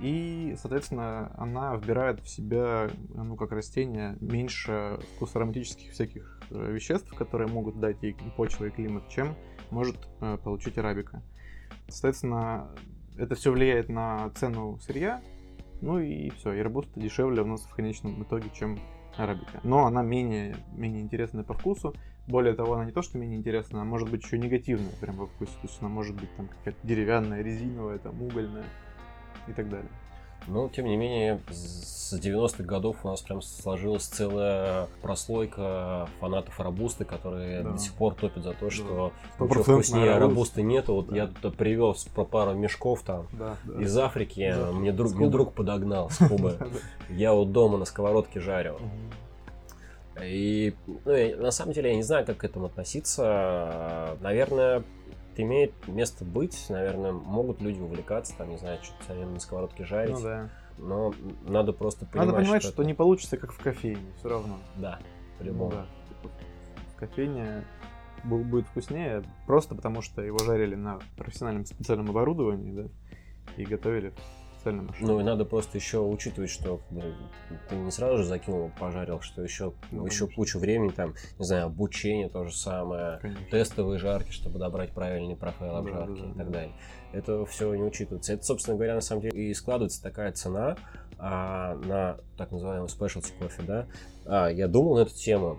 и, 0.00 0.54
соответственно, 0.60 1.32
она 1.38 1.74
вбирает 1.74 2.20
в 2.20 2.28
себя, 2.28 2.90
ну, 3.14 3.36
как 3.36 3.52
растение, 3.52 4.16
меньше 4.20 4.98
вкусоароматических 5.16 5.92
всяких 5.92 6.40
э, 6.50 6.72
веществ, 6.72 7.12
которые 7.14 7.48
могут 7.48 7.80
дать 7.80 8.02
ей 8.02 8.14
почва 8.36 8.66
и 8.66 8.70
климат, 8.70 9.08
чем 9.08 9.34
может 9.70 9.96
э, 10.20 10.38
получить 10.42 10.78
арабика. 10.78 11.22
Соответственно, 11.88 12.70
это 13.16 13.34
все 13.34 13.50
влияет 13.52 13.88
на 13.88 14.30
цену 14.30 14.78
сырья, 14.78 15.20
ну 15.80 15.98
и 15.98 16.30
все, 16.30 16.52
и 16.52 16.60
робуста 16.60 16.98
дешевле 16.98 17.42
у 17.42 17.46
нас 17.46 17.62
в 17.62 17.74
конечном 17.74 18.22
итоге, 18.22 18.50
чем 18.54 18.78
арабика. 19.16 19.60
Но 19.62 19.86
она 19.86 20.02
менее, 20.02 20.56
менее 20.72 21.02
интересная 21.02 21.44
по 21.44 21.54
вкусу. 21.54 21.94
Более 22.26 22.54
того, 22.54 22.74
она 22.74 22.84
не 22.84 22.92
то, 22.92 23.02
что 23.02 23.18
менее 23.18 23.38
интересная, 23.38 23.80
она 23.80 23.88
может 23.88 24.10
быть 24.10 24.24
еще 24.24 24.38
негативная 24.38 24.92
прям 25.00 25.16
во 25.16 25.26
вкусе. 25.26 25.52
То 25.52 25.68
есть 25.68 25.80
она 25.80 25.88
может 25.88 26.16
быть 26.16 26.34
там 26.36 26.48
какая-то 26.48 26.86
деревянная, 26.86 27.42
резиновая, 27.42 27.98
там 27.98 28.20
угольная 28.20 28.64
и 29.46 29.52
так 29.52 29.68
далее. 29.68 29.90
Но, 30.48 30.68
тем 30.68 30.86
не 30.86 30.96
менее, 30.96 31.40
с 31.50 32.12
90-х 32.12 32.62
годов 32.62 32.98
у 33.04 33.08
нас 33.08 33.20
прям 33.20 33.42
сложилась 33.42 34.04
целая 34.04 34.86
прослойка 35.02 36.08
фанатов 36.20 36.60
Рабусты, 36.60 37.04
которые 37.04 37.62
Да. 37.62 37.70
до 37.70 37.78
сих 37.78 37.92
пор 37.94 38.14
топят 38.14 38.44
за 38.44 38.52
то, 38.52 38.70
что 38.70 39.10
ничего 39.40 39.62
вкуснее 39.62 40.04
Робуста. 40.12 40.20
Рабусты 40.20 40.62
нету. 40.62 40.94
Вот 40.94 41.08
Да. 41.08 41.16
я 41.16 41.26
тут 41.26 41.56
привез 41.56 42.04
по 42.14 42.24
пару 42.24 42.54
мешков 42.54 43.02
там 43.02 43.26
Да, 43.32 43.56
да. 43.64 43.82
из 43.82 43.96
Африки, 43.98 44.40
Африки. 44.42 44.72
мне 44.78 44.92
друг, 44.92 45.14
мне 45.14 45.28
друг 45.28 45.52
подогнал 45.52 46.10
с 46.10 46.18
Кубы. 46.18 46.56
Я 47.10 47.32
вот 47.32 47.50
дома 47.52 47.76
на 47.78 47.84
сковородке 47.84 48.38
жарю. 48.40 48.78
И 50.22 50.74
ну, 51.04 51.12
я- 51.12 51.36
на 51.36 51.50
самом 51.50 51.72
деле 51.74 51.90
я 51.90 51.96
не 51.96 52.02
знаю, 52.02 52.24
как 52.24 52.38
к 52.38 52.44
этому 52.44 52.66
относиться. 52.66 54.16
Наверное, 54.22 54.82
имеет 55.38 55.72
место 55.88 56.24
быть. 56.24 56.66
Наверное, 56.68 57.12
могут 57.12 57.60
люди 57.60 57.80
увлекаться, 57.80 58.34
там, 58.36 58.50
не 58.50 58.56
знаю, 58.58 58.78
что-то 58.82 59.14
на 59.14 59.38
сковородке 59.40 59.84
жарить. 59.84 60.14
Ну 60.14 60.22
да. 60.22 60.50
Но 60.78 61.14
надо 61.48 61.72
просто 61.72 62.04
понимать, 62.06 62.26
Надо 62.28 62.38
понимать, 62.42 62.62
что, 62.62 62.72
это- 62.72 62.84
не 62.84 62.94
получится, 62.94 63.36
как 63.38 63.52
в 63.52 63.58
кофейне, 63.62 64.12
все 64.18 64.28
равно. 64.28 64.58
Да, 64.76 64.98
Ну 65.00 65.38
по-любому. 65.38 65.70
да. 65.70 65.86
Типа, 66.08 66.30
В 66.92 66.96
кофейне 66.96 67.64
бу- 68.24 68.44
будет 68.44 68.66
вкуснее, 68.68 69.22
просто 69.46 69.74
потому 69.74 70.02
что 70.02 70.20
его 70.22 70.38
жарили 70.38 70.74
на 70.74 70.98
профессиональном 71.16 71.64
специальном 71.64 72.10
оборудовании, 72.10 72.72
да, 72.72 72.88
и 73.56 73.64
готовили 73.64 74.12
в 74.66 74.68
стальной 74.68 74.84
машине. 74.86 75.06
Ну 75.08 75.20
и 75.20 75.22
надо 75.22 75.44
просто 75.44 75.78
еще 75.78 76.00
учитывать, 76.00 76.50
что 76.50 76.80
ну, 76.90 77.02
ты 77.68 77.76
не 77.76 77.90
сразу 77.90 78.18
же 78.18 78.24
закинул, 78.24 78.70
пожарил, 78.78 79.20
что 79.20 79.42
еще, 79.42 79.72
Ну, 79.90 80.04
еще 80.06 80.20
конечно. 80.24 80.36
кучу 80.36 80.58
времени, 80.58 80.90
там, 80.90 81.14
не 81.38 81.44
знаю, 81.44 81.66
обучение 81.66 82.28
то 82.28 82.44
же 82.44 82.52
самое, 82.54 83.18
Конечно. 83.20 83.46
тестовые 83.50 83.98
жарки, 83.98 84.30
чтобы 84.30 84.58
добрать 84.58 84.92
правильный 84.92 85.36
профайл 85.36 85.72
Да, 85.72 85.78
обжарки 85.78 86.20
да, 86.20 86.26
и 86.26 86.32
да. 86.32 86.34
так 86.34 86.50
далее. 86.50 86.74
Это 87.12 87.46
все 87.46 87.74
не 87.74 87.82
учитывается. 87.82 88.32
Это, 88.32 88.44
собственно 88.44 88.76
говоря, 88.76 88.94
на 88.96 89.00
самом 89.00 89.22
деле 89.22 89.50
и 89.50 89.54
складывается 89.54 90.02
такая 90.02 90.32
цена 90.32 90.76
а, 91.18 91.74
на 91.76 92.18
так 92.36 92.50
называемый 92.50 92.88
specialty 92.88 93.32
кофе, 93.38 93.62
да. 93.62 93.86
А, 94.26 94.48
я 94.48 94.68
думал 94.68 94.96
на 94.96 95.00
эту 95.00 95.14
тему. 95.14 95.58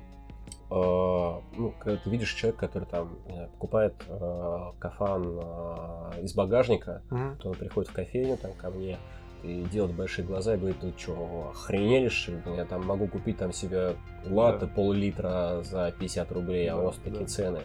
А, 0.70 1.42
ну, 1.56 1.74
когда 1.80 1.98
ты 1.98 2.10
видишь 2.10 2.34
человека, 2.34 2.68
который 2.68 2.86
там 2.86 3.18
знаю, 3.30 3.50
покупает 3.52 3.94
а, 4.10 4.74
кафан 4.80 5.40
а, 5.42 6.12
из 6.22 6.34
багажника, 6.34 7.02
Мгм. 7.10 7.38
то 7.38 7.50
он 7.50 7.56
приходит 7.56 7.90
в 7.90 7.94
кофейню 7.94 8.38
там 8.38 8.52
ко 8.54 8.70
мне 8.70 8.98
и 9.44 9.64
делает 9.72 9.96
большие 9.96 10.26
глаза 10.26 10.56
и 10.56 10.58
говорит, 10.58 10.80
ты 10.80 10.94
что, 10.98 11.52
охренели, 11.52 12.10
что 12.10 12.32
ли? 12.32 12.42
Я 12.58 12.66
там 12.66 12.86
могу 12.86 13.08
купить 13.08 13.38
там 13.38 13.54
себе 13.54 13.96
латте 14.26 14.66
Да. 14.66 14.72
пол-литра 14.74 15.62
за 15.64 15.94
50 15.98 16.32
рублей, 16.32 16.68
а 16.70 16.76
Да, 16.76 16.82
у 16.82 16.86
вас 16.86 16.96
такие 16.98 17.22
да. 17.22 17.28
цены. 17.28 17.60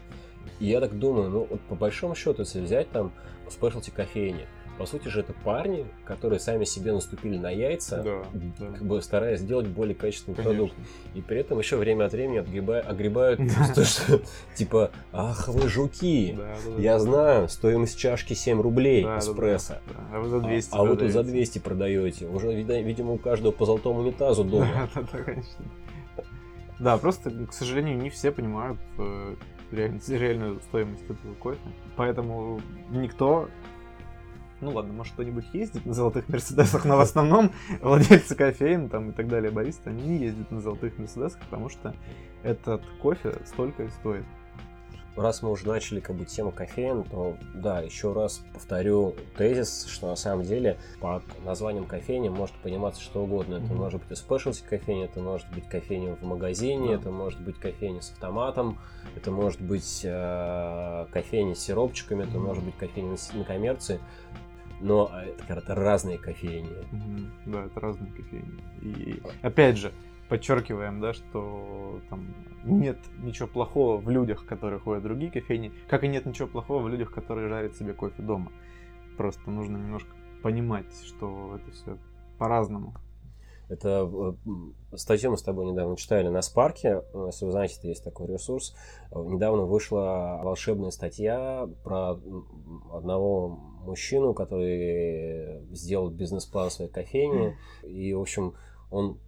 И 0.61 0.67
я 0.67 0.81
так 0.81 0.97
думаю, 0.99 1.31
ну, 1.31 1.47
вот 1.49 1.61
по 1.63 1.75
большому 1.75 2.15
счету, 2.15 2.43
если 2.43 2.61
взять 2.61 2.91
там 2.91 3.13
спешлти 3.51 3.91
кофейни, 3.91 4.47
по 4.79 4.87
сути 4.87 5.09
же 5.09 5.21
это 5.21 5.33
парни, 5.45 5.87
которые 6.05 6.41
сами 6.41 6.65
себе 6.65 6.93
наступили 6.93 7.37
на 7.37 7.51
яйца, 7.51 8.03
Да, 8.03 8.23
да. 8.59 8.67
как 8.73 8.83
бы 8.85 9.01
стараясь 9.03 9.41
сделать 9.41 9.67
более 9.67 9.95
качественный 9.95 10.35
продукт. 10.37 10.75
Конечно. 10.75 10.95
И 11.15 11.21
при 11.23 11.39
этом 11.39 11.59
еще 11.59 11.77
время 11.77 12.07
от 12.07 12.13
времени 12.13 12.39
отгреба- 12.41 12.81
огребают 12.81 13.39
то, 13.75 13.85
что 13.85 14.21
типа, 14.57 14.91
ах 15.13 15.49
вы 15.49 15.69
жуки, 15.69 16.39
я 16.79 16.99
знаю, 16.99 17.49
стоимость 17.49 17.99
чашки 17.99 18.33
7 18.35 18.61
рублей 18.61 19.05
эспрессо. 19.05 19.75
А 20.13 20.19
вы 20.21 20.29
за 20.29 20.41
200 20.41 20.75
А, 20.75 20.79
а 20.79 20.83
вы 20.85 20.97
тут 20.97 21.11
за 21.11 21.19
продаете. 21.21 21.31
200 21.33 21.59
продаете. 21.59 22.27
Уже, 22.29 22.53
видимо, 22.55 23.13
у 23.13 23.19
каждого 23.19 23.53
по 23.53 23.67
золотому 23.67 24.01
унитазу 24.01 24.45
дома. 24.45 24.89
Да, 24.95 25.03
да, 25.03 25.09
да, 25.13 25.19
конечно. 25.23 25.65
Да, 26.79 26.97
просто, 26.97 27.31
к 27.31 27.53
сожалению, 27.53 27.97
не 27.99 28.11
все 28.11 28.33
понимают 28.33 28.79
э, 28.99 29.37
реаль- 29.71 30.01
реальную 30.09 30.61
стоимость 30.63 31.05
этого 31.05 31.35
кофе. 31.35 31.61
Поэтому 31.95 32.61
никто 32.91 33.49
ну 34.63 34.71
ладно, 34.71 34.93
может 34.93 35.13
кто-нибудь 35.15 35.45
ездит 35.53 35.85
на 35.85 35.93
золотых 35.93 36.29
Мерседесах, 36.29 36.85
но 36.85 36.97
в 36.97 37.01
основном 37.01 37.51
владельцы 37.83 38.35
кофеин 38.35 38.89
там 38.89 39.11
и 39.11 39.13
так 39.13 39.29
далее, 39.29 39.51
баристы, 39.51 39.91
они 39.91 40.03
не 40.03 40.19
ездят 40.19 40.51
на 40.51 40.61
золотых 40.61 40.99
Мерседесах, 40.99 41.41
потому 41.41 41.69
что 41.69 41.95
этот 42.43 42.83
кофе 43.03 43.35
столько 43.45 43.83
и 43.83 43.89
стоит. 43.91 44.25
Раз 45.15 45.43
мы 45.43 45.51
уже 45.51 45.69
начали 45.69 46.01
как 46.01 46.17
бы 46.17 46.25
тему 46.25 46.53
кофеин, 46.53 47.03
то 47.05 47.37
да, 47.53 47.81
еще 47.81 48.15
раз 48.15 48.43
повторю 48.55 49.15
тезис, 49.37 49.85
что 49.85 50.07
на 50.07 50.17
самом 50.17 50.43
деле 50.45 50.79
под 51.01 51.23
названием 51.45 51.85
кофейни 51.85 52.31
может 52.31 52.57
пониматься 52.63 53.03
что 53.03 53.23
угодно. 53.25 53.57
Это 53.57 53.67
Мгм. 53.67 53.77
может 53.77 54.03
быть 54.07 54.17
спешлти 54.17 54.63
кофейня, 54.63 55.05
это 55.05 55.21
может 55.21 55.47
быть 55.55 55.69
кофейня 55.69 56.15
в 56.15 56.23
магазине, 56.23 56.89
Да. 56.89 56.95
это 56.95 57.11
может 57.11 57.43
быть 57.43 57.59
кофейня 57.59 58.01
с 58.01 58.11
автоматом, 58.11 58.79
это 59.15 59.31
может 59.31 59.61
быть 59.61 60.01
э, 60.03 61.07
кофейня 61.13 61.55
с 61.57 61.59
сиропчиками, 61.59 62.23
это 62.23 62.39
Мгм. 62.39 62.47
может 62.47 62.65
быть 62.65 62.77
кофейня 62.79 63.19
на 63.35 63.45
коммерции. 63.45 64.01
Но 64.83 65.11
э, 65.15 65.31
это, 65.31 65.45
короче, 65.47 65.73
разные 65.73 66.19
кофейни. 66.19 66.69
Да, 67.47 67.65
это 67.65 67.81
разные 67.81 68.13
кофейни. 68.13 68.61
И 68.83 69.23
опять 69.43 69.79
же, 69.79 69.93
подчеркиваем, 70.29 71.01
да, 71.01 71.13
что 71.13 72.01
там 72.11 72.35
нет 72.65 72.99
ничего 73.19 73.49
плохого 73.49 73.99
в 73.99 74.11
людях, 74.11 74.45
которые 74.45 74.81
ходят 74.81 75.03
в 75.03 75.07
другие 75.07 75.31
кофейни, 75.31 75.73
как 75.89 76.05
и 76.05 76.09
нет 76.09 76.27
ничего 76.27 76.49
плохого 76.49 76.83
в 76.83 76.89
людях, 76.89 77.13
которые 77.13 77.49
жарят 77.49 77.77
себе 77.77 77.93
кофе 77.93 78.23
дома. 78.23 78.51
Просто 79.17 79.51
нужно 79.51 79.77
немножко 79.77 80.11
понимать, 80.43 80.93
что 81.07 81.57
это 81.57 81.71
все 81.71 81.99
по-разному. 82.39 82.95
Это 83.69 84.11
э, 84.93 84.97
статью 84.97 85.31
мы 85.31 85.39
с 85.39 85.43
тобой 85.43 85.71
недавно 85.71 85.97
читали 85.97 86.29
на 86.29 86.43
Спарке. 86.43 87.03
Если 87.27 87.45
вы 87.45 87.53
знаете, 87.53 87.89
есть 87.89 88.05
такой 88.05 88.27
ресурс. 88.27 88.75
Недавно 89.15 89.63
вышла 89.63 90.41
волшебная 90.43 90.91
статья 90.91 91.69
про 91.85 92.19
одного 92.93 93.61
мужчину, 93.83 94.35
который 94.35 95.61
сделал 95.75 96.11
бизнес-план 96.11 96.71
своей 96.71 96.91
кофейни. 96.91 97.57
И, 97.87 98.13
в 98.15 98.21
общем, 98.21 98.55
он 98.91 99.19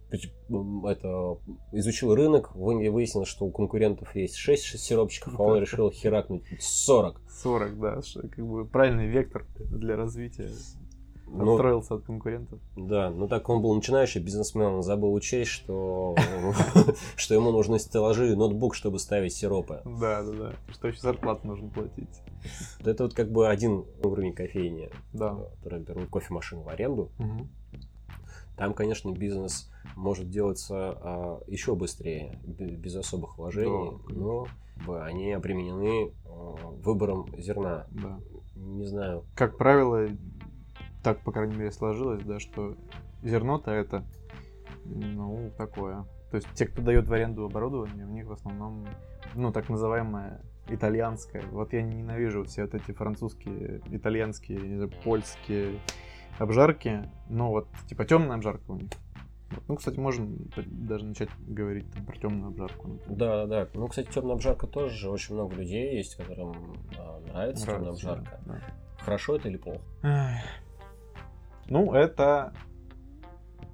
это, 0.87 1.37
изучил 1.71 2.13
рынок, 2.15 2.55
вы- 2.55 2.89
выяснилось, 2.89 3.27
что 3.27 3.45
у 3.45 3.51
конкурентов 3.51 4.15
есть 4.15 4.35
6 4.35 4.77
сиропчиков, 4.77 5.39
а 5.39 5.43
он 5.43 5.49
решил 5.61 5.89
херакнуть 5.91 6.43
40. 6.59 7.19
40, 7.29 7.79
да, 7.79 8.01
как 8.31 8.45
бы 8.47 8.65
правильный 8.65 9.07
вектор 9.07 9.45
для 9.57 9.95
развития. 9.95 10.49
Ну, 11.37 11.53
Отстроился 11.53 11.95
от 11.95 12.03
конкурентов. 12.03 12.59
Да, 12.77 13.09
ну 13.09 13.27
так 13.27 13.49
он 13.49 13.61
был 13.61 13.73
начинающий 13.75 14.21
бизнесмен, 14.21 14.67
он 14.75 14.83
забыл 14.83 15.13
учесть, 15.13 15.51
что, 15.51 16.15
что 17.15 17.33
ему 17.33 17.51
нужны 17.51 17.77
стеллажи 17.79 18.31
и 18.31 18.35
ноутбук, 18.35 18.73
чтобы 18.75 18.99
ставить 18.99 19.33
сиропы. 19.33 19.81
Да, 19.85 20.23
да, 20.23 20.31
да. 20.31 20.53
Что 20.71 20.87
еще 20.87 20.99
зарплату 21.01 21.47
нужно 21.47 21.69
платить. 21.69 22.21
Это 22.83 23.03
вот 23.03 23.13
как 23.13 23.31
бы 23.31 23.49
один 23.49 23.85
уровень 24.03 24.33
кофейни, 24.33 24.89
Да. 25.13 25.37
который 25.57 25.79
берут 25.81 26.09
кофемашину 26.09 26.61
в 26.61 26.69
аренду. 26.69 27.09
Там, 28.55 28.73
конечно, 28.73 29.11
бизнес 29.11 29.69
может 29.97 30.29
делаться 30.29 30.75
а, 31.01 31.41
еще 31.47 31.75
быстрее, 31.75 32.39
бе- 32.45 32.75
без 32.75 32.95
особых 32.95 33.37
вложений, 33.37 33.97
Да, 34.07 34.13
но 34.15 34.47
они 35.01 35.33
обременены 35.33 36.13
а, 36.25 36.55
выбором 36.81 37.27
зерна. 37.37 37.85
Да. 37.91 38.17
Не 38.55 38.85
знаю, 38.85 39.25
как 39.35 39.57
правило, 39.57 40.07
так, 41.05 41.19
по 41.19 41.31
крайней 41.31 41.55
мере, 41.55 41.71
сложилось, 41.71 42.23
да, 42.23 42.39
что 42.39 42.75
зерно-то 43.21 43.69
это, 43.69 44.03
ну, 44.85 45.51
такое. 45.55 46.03
То 46.31 46.37
есть 46.37 46.47
те, 46.55 46.65
кто 46.65 46.81
дает 46.81 47.07
в 47.07 47.13
аренду 47.13 47.45
оборудование, 47.45 48.07
у 48.07 48.09
них 48.09 48.25
в 48.25 48.31
основном, 48.31 48.87
ну, 49.35 49.51
так 49.51 49.69
называемое 49.69 50.41
итальянское. 50.67 51.43
Вот 51.51 51.73
я 51.73 51.83
ненавижу 51.83 52.43
все 52.45 52.63
вот 52.63 52.73
эти 52.73 52.91
французские, 52.91 53.81
итальянские, 53.91 54.57
не 54.59 54.75
знаю, 54.77 54.91
польские 55.03 55.79
обжарки, 56.39 57.07
но 57.29 57.51
вот, 57.51 57.67
типа, 57.87 58.03
темная 58.05 58.37
обжарка 58.37 58.71
у 58.71 58.77
них. 58.77 58.89
Ну, 59.67 59.75
кстати, 59.75 59.99
можно 59.99 60.27
даже 60.65 61.05
начать 61.05 61.29
говорить 61.47 61.85
там, 61.93 62.03
про 62.03 62.17
темную 62.17 62.47
обжарку. 62.47 62.87
например. 62.87 63.15
Да, 63.15 63.45
да, 63.45 63.65
да. 63.65 63.69
Ну, 63.75 63.87
кстати, 63.87 64.11
темная 64.11 64.33
обжарка 64.33 64.65
тоже 64.65 64.95
же 64.95 65.11
очень 65.11 65.35
много 65.35 65.53
людей 65.55 65.97
есть, 65.97 66.15
которым 66.15 66.55
а, 66.97 67.19
нравится 67.31 67.67
темная 67.67 67.81
Нравится, 67.81 68.11
обжарка. 68.11 68.39
да. 68.47 68.59
Хорошо 68.97 69.35
это 69.35 69.49
или 69.49 69.57
плохо? 69.57 69.81
Эх. 70.01 70.64
Ну, 71.67 71.93
это, 71.93 72.53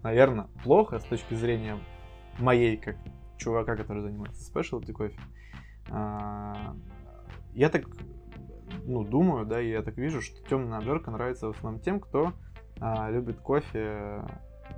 наверное, 0.04 0.48
плохо 0.64 1.00
с 1.00 1.04
точки 1.04 1.34
зрения 1.34 1.78
моей, 2.40 2.78
как 2.78 2.96
чувака, 3.38 3.76
который 3.76 4.02
занимается 4.02 4.44
спешлти 4.44 4.92
кофе. 4.92 5.20
А, 5.90 6.76
Я 7.54 7.70
так, 7.70 7.86
ну, 8.86 9.04
думаю, 9.04 9.46
да, 9.46 9.60
я 9.60 9.82
так 9.82 9.98
вижу, 9.98 10.22
что 10.22 10.42
темная 10.48 10.78
обжарка 10.78 11.12
нравится 11.12 11.48
в 11.48 11.58
основном 11.58 11.82
тем, 11.82 12.00
кто 12.00 12.34
а, 12.80 13.10
любит 13.10 13.40
кофе 13.40 14.24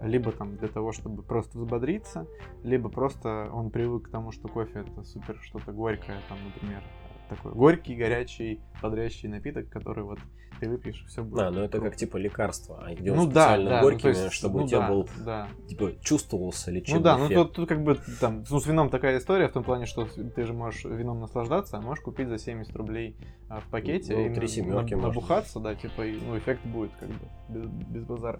либо 0.02 0.32
там 0.32 0.58
для 0.58 0.68
того, 0.68 0.92
чтобы 0.92 1.22
просто 1.24 1.58
взбодриться, 1.58 2.26
либо 2.64 2.90
просто 2.90 3.50
он 3.52 3.70
привык 3.70 4.08
к 4.08 4.12
тому, 4.12 4.32
что 4.32 4.48
кофе 4.48 4.80
это 4.80 5.04
супер 5.04 5.38
что-то 5.42 5.72
горькое, 5.72 6.18
там, 6.30 6.38
например, 6.44 6.82
такой 7.30 7.54
горький, 7.54 7.96
горячий, 7.96 8.60
бодрящий 8.82 9.30
напиток, 9.30 9.70
который 9.70 10.04
вот 10.04 10.20
ты 10.60 10.70
выпьешь, 10.70 11.02
и 11.04 11.08
все 11.08 11.24
будет. 11.24 11.40
Да, 11.40 11.52
но 11.52 11.64
это 11.64 11.78
круто. 11.78 11.90
как 11.90 11.98
типа 11.98 12.18
лекарство. 12.18 12.84
Они 12.84 12.96
делают 12.98 13.26
Ну 13.26 13.32
да, 13.32 13.42
специально 13.42 13.70
да, 13.70 13.76
ну, 13.78 13.84
горькими, 13.84 14.02
то 14.02 14.10
есть, 14.10 14.34
чтобы 14.34 14.60
ну 14.60 14.66
у 14.66 14.68
тебя 14.68 14.80
да, 14.80 14.90
был, 14.90 15.10
да. 15.26 15.48
типа, 15.68 15.92
чувствовался 16.02 16.72
лечебный 16.72 17.00
Ну 17.00 17.04
да, 17.04 17.18
ну 17.18 17.26
эффект. 17.26 17.36
тут, 17.42 17.54
тут 17.54 17.70
как 17.70 17.84
бы 17.84 18.00
там, 18.22 18.44
ну 18.50 18.60
с 18.60 18.66
вином 18.66 18.90
такая 18.90 19.18
история, 19.18 19.48
в 19.48 19.52
том 19.52 19.64
плане, 19.64 19.86
что 19.86 20.06
ты 20.06 20.46
же 20.46 20.54
можешь 20.54 20.86
вином 20.86 21.20
наслаждаться, 21.20 21.78
а 21.78 21.82
можешь 21.82 22.04
купить 22.04 22.28
за 22.30 22.38
70 22.38 22.76
рублей 22.76 23.18
а, 23.50 23.60
в 23.60 23.66
пакете 23.66 24.16
Ну, 24.16 24.26
и 24.28 24.34
три 24.34 24.62
на- 24.62 24.84
набухаться, 24.84 25.60
да, 25.60 25.76
типа, 25.76 26.04
и, 26.06 26.18
ну 26.20 26.38
эффект 26.38 26.66
будет 26.66 26.92
как 27.00 27.10
бы 27.10 27.28
без, 27.50 27.66
без 27.68 28.04
базара. 28.06 28.40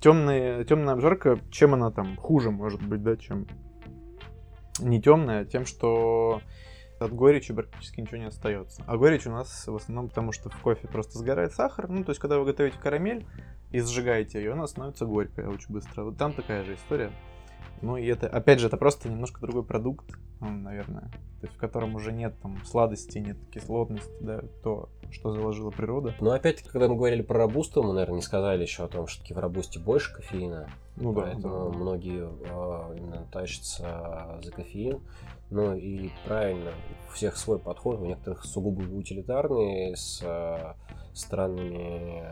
Темная, 0.00 0.64
темная 0.64 0.94
обжарка, 0.94 1.38
чем 1.50 1.74
она 1.74 1.90
там 1.90 2.16
хуже 2.16 2.50
может 2.50 2.82
быть, 2.82 3.02
да, 3.02 3.16
чем 3.16 3.46
не 4.80 5.00
темная, 5.00 5.44
тем, 5.44 5.64
что 5.66 6.40
от 6.98 7.12
горечи 7.12 7.54
практически 7.54 8.00
ничего 8.00 8.18
не 8.18 8.26
остается. 8.26 8.82
А 8.86 8.96
горечь 8.96 9.26
у 9.26 9.30
нас 9.30 9.66
в 9.66 9.74
основном 9.74 10.08
потому, 10.08 10.32
что 10.32 10.50
в 10.50 10.58
кофе 10.60 10.88
просто 10.88 11.18
сгорает 11.18 11.52
сахар. 11.52 11.88
Ну, 11.88 12.04
то 12.04 12.10
есть, 12.10 12.20
когда 12.20 12.38
вы 12.38 12.44
готовите 12.44 12.78
карамель 12.78 13.26
и 13.70 13.80
сжигаете 13.80 14.38
ее, 14.38 14.52
она 14.52 14.66
становится 14.66 15.06
горькая 15.06 15.48
очень 15.48 15.72
быстро. 15.72 16.04
Вот 16.04 16.16
там 16.16 16.32
такая 16.32 16.64
же 16.64 16.74
история. 16.74 17.10
Ну 17.80 17.96
и 17.96 18.06
это, 18.06 18.26
опять 18.26 18.58
же, 18.60 18.66
это 18.66 18.76
просто 18.76 19.08
немножко 19.08 19.40
другой 19.40 19.62
продукт, 19.62 20.10
ну, 20.40 20.50
наверное. 20.50 21.10
То 21.40 21.46
есть, 21.46 21.54
в 21.54 21.58
котором 21.58 21.94
уже 21.94 22.12
нет 22.12 22.34
там 22.42 22.58
сладости, 22.64 23.18
нет 23.18 23.36
кислотности, 23.52 24.12
да, 24.20 24.42
то, 24.62 24.88
что 25.10 25.32
заложила 25.32 25.70
природа. 25.70 26.14
Но 26.20 26.32
опять, 26.32 26.62
когда 26.62 26.88
мы 26.88 26.96
говорили 26.96 27.22
про 27.22 27.38
рабусту, 27.38 27.82
мы, 27.82 27.92
наверное, 27.92 28.16
не 28.16 28.22
сказали 28.22 28.62
еще 28.62 28.84
о 28.84 28.88
том, 28.88 29.06
что 29.06 29.32
в 29.32 29.38
рабусте 29.38 29.78
больше 29.78 30.14
кофеина. 30.14 30.68
Ну 30.96 31.12
да, 31.12 31.22
поэтому 31.22 31.70
да. 31.70 31.78
многие 31.78 32.28
а, 32.50 32.92
именно 32.96 33.26
тащатся 33.30 34.40
за 34.42 34.50
кофеин. 34.50 35.00
Ну 35.50 35.74
и 35.74 36.10
правильно, 36.26 36.72
у 37.08 37.12
всех 37.12 37.36
свой 37.36 37.58
подход, 37.58 38.00
у 38.00 38.04
некоторых 38.04 38.44
сугубо 38.44 38.82
утилитарный, 38.82 39.96
с 39.96 40.20
а, 40.22 40.76
странными 41.14 42.22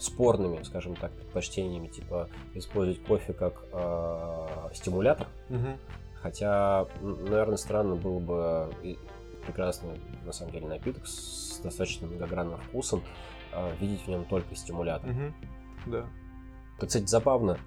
спорными, 0.00 0.62
скажем 0.62 0.96
так, 0.96 1.12
предпочтениями, 1.12 1.88
типа 1.88 2.28
использовать 2.54 3.04
кофе 3.04 3.32
как 3.34 3.62
э, 3.72 4.46
стимулятор. 4.72 5.28
Угу. 5.50 5.78
Хотя, 6.22 6.86
наверное, 7.02 7.58
странно 7.58 7.96
было 7.96 8.18
бы 8.18 8.96
прекрасный, 9.44 10.00
на 10.24 10.32
самом 10.32 10.52
деле, 10.52 10.68
напиток 10.68 11.06
с 11.06 11.60
достаточно 11.62 12.06
многогранным 12.06 12.60
вкусом, 12.60 13.02
э, 13.52 13.76
видеть 13.78 14.02
в 14.06 14.08
нем 14.08 14.24
только 14.24 14.56
стимулятор. 14.56 15.10
Угу. 15.10 15.92
Да. 15.92 16.06
Это, 16.78 16.86
кстати, 16.86 17.06
забавно. 17.06 17.58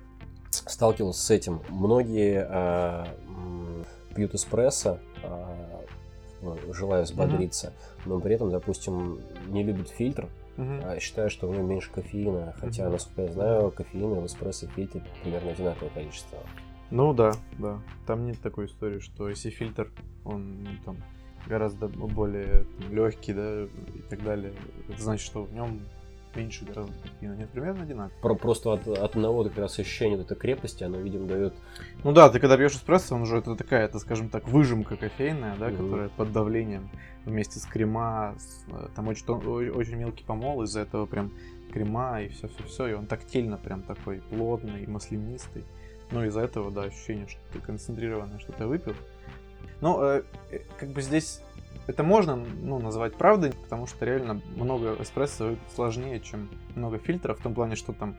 Сталкивался 0.50 1.22
с 1.22 1.32
этим. 1.32 1.62
Многие 1.70 2.48
э, 2.50 3.06
пьют 4.16 4.34
эспрессо, 4.34 5.00
э, 5.24 6.52
желая 6.72 7.04
взбодриться, 7.04 7.74
угу. 8.06 8.16
но 8.16 8.20
при 8.20 8.36
этом, 8.36 8.52
допустим, 8.52 9.20
не 9.48 9.64
любят 9.64 9.90
фильтр, 9.90 10.30
Угу. 10.56 11.00
Считаю, 11.00 11.30
что 11.30 11.48
в 11.48 11.52
нем 11.52 11.68
меньше 11.68 11.90
кофеина, 11.92 12.54
хотя, 12.60 12.84
угу. 12.84 12.94
насколько 12.94 13.22
я 13.24 13.32
знаю, 13.32 13.72
кофеина 13.72 14.22
в 14.22 14.26
эспрессо 14.28 14.68
фильтре 14.68 15.02
примерно 15.24 15.52
одинаковое 15.52 15.90
количество. 15.90 16.38
Ну 16.92 17.14
да, 17.14 17.34
да. 17.58 17.80
Там 18.06 18.26
нет 18.26 18.40
такой 18.40 18.68
истории, 18.68 19.00
что 19.00 19.30
если 19.30 19.50
фильтр, 19.50 19.90
он 20.24 20.64
ну, 20.64 20.70
там 20.86 20.98
гораздо 21.48 21.88
более 21.88 22.66
легкий, 22.90 23.34
да, 23.34 23.64
и 23.64 24.02
так 24.10 24.24
далее, 24.24 24.54
это 24.90 25.02
значит, 25.02 25.26
что 25.26 25.44
в 25.44 25.54
нем 25.54 25.82
меньше 26.36 26.66
гораздо 26.66 26.94
кофеина. 27.00 27.34
Нет, 27.34 27.50
примерно 27.50 27.84
одинаково. 27.84 28.20
Про, 28.22 28.36
просто 28.36 28.74
от, 28.74 28.88
от 28.88 29.16
одного 29.16 29.44
как 29.44 29.58
раз 29.58 29.80
ощущения 29.80 30.18
вот 30.18 30.26
этой 30.26 30.38
крепости, 30.38 30.84
оно, 30.84 30.98
видимо, 30.98 31.28
дает... 31.28 31.54
Ну 32.04 32.12
да, 32.12 32.30
ты 32.30 32.40
когда 32.40 32.58
пьешь 32.58 32.74
эспрессо, 32.74 33.16
он 33.16 33.24
уже 33.24 33.38
это 33.38 33.56
такая, 33.56 33.86
это, 33.86 34.00
скажем 34.00 34.30
так, 34.30 34.48
выжимка 34.48 34.96
кофейная, 34.96 35.56
да, 35.58 35.68
угу. 35.68 35.84
которая 35.84 36.10
под 36.10 36.32
давлением 36.32 36.90
вместе 37.26 37.60
с 37.60 37.66
крема, 37.66 38.36
с, 38.38 38.66
э, 38.72 38.88
там 38.96 39.08
очень, 39.08 39.26
очень 39.72 39.96
мелкий 39.96 40.24
помол, 40.24 40.64
из-за 40.64 40.82
этого 40.82 41.06
прям 41.06 41.32
крема 41.72 42.22
и 42.22 42.30
все-все-все, 42.30 42.88
и 42.88 42.94
он 42.94 43.06
тактильно 43.06 43.58
прям 43.58 43.82
такой 43.82 44.22
плотный, 44.30 44.86
маслянистый. 44.88 45.64
Ну, 46.12 46.24
из-за 46.26 46.42
этого, 46.42 46.70
да, 46.70 46.84
ощущение, 46.84 47.28
что 47.28 47.40
ты 47.52 47.60
концентрированное 47.60 48.40
что-то 48.40 48.68
выпил. 48.68 48.94
Ну, 49.82 50.02
э, 50.04 50.24
э, 50.52 50.60
как 50.78 50.90
бы 50.90 51.02
здесь 51.02 51.42
это 51.88 52.04
можно 52.04 52.36
ну, 52.36 52.80
назвать 52.80 53.16
правдой, 53.16 53.52
потому 53.52 53.88
что 53.88 54.06
реально 54.06 54.42
много 54.56 54.96
эспрессо 55.02 55.56
сложнее, 55.74 56.20
чем 56.20 56.50
много 56.76 56.98
фильтров, 56.98 57.40
в 57.40 57.44
том 57.44 57.54
плане, 57.54 57.76
что 57.76 57.94
там 57.94 58.16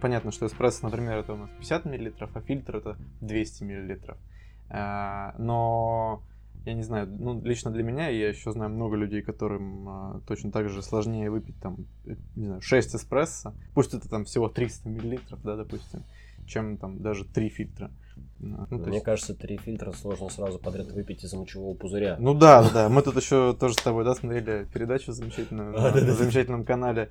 понятно, 0.00 0.30
что 0.30 0.46
эспрессо, 0.46 0.86
например, 0.86 1.18
это 1.18 1.32
у 1.32 1.36
нас 1.36 1.50
50 1.58 1.84
мл, 1.86 2.12
а 2.34 2.40
фильтр 2.40 2.76
это 2.76 2.96
200 3.20 3.64
мл. 3.64 4.16
А, 4.70 5.34
но 5.38 6.22
я 6.64 6.74
не 6.74 6.82
знаю, 6.82 7.08
ну, 7.08 7.40
лично 7.42 7.70
для 7.70 7.82
меня, 7.82 8.08
я 8.08 8.28
еще 8.28 8.52
знаю 8.52 8.70
много 8.70 8.96
людей, 8.96 9.22
которым 9.22 9.88
а, 9.88 10.20
точно 10.26 10.52
так 10.52 10.68
же 10.68 10.82
сложнее 10.82 11.30
выпить 11.30 11.58
там, 11.60 11.86
э, 12.04 12.16
не 12.36 12.46
знаю, 12.46 12.60
6 12.60 12.96
эспрессо, 12.96 13.54
пусть 13.74 13.94
это 13.94 14.08
там 14.08 14.24
всего 14.24 14.48
300 14.48 14.88
миллилитров, 14.88 15.42
да, 15.42 15.56
допустим, 15.56 16.02
чем 16.48 16.78
там 16.78 17.00
даже 17.02 17.24
3 17.24 17.48
фильтра. 17.48 17.90
Ну, 18.40 18.66
Мне 18.70 18.94
есть... 18.94 19.04
кажется, 19.04 19.34
три 19.34 19.56
фильтра 19.56 19.90
сложно 19.92 20.28
сразу 20.28 20.58
подряд 20.58 20.92
выпить 20.92 21.24
из 21.24 21.32
мочевого 21.32 21.74
пузыря. 21.74 22.16
Ну 22.20 22.34
да, 22.34 22.68
да. 22.70 22.88
Мы 22.88 23.02
тут 23.02 23.16
еще 23.16 23.56
тоже 23.58 23.74
с 23.74 23.78
тобой, 23.78 24.04
да, 24.04 24.14
смотрели 24.14 24.66
передачу 24.72 25.12
замечательную 25.12 25.76
а, 25.76 25.92
на 25.92 26.12
замечательном 26.12 26.64
канале, 26.64 27.10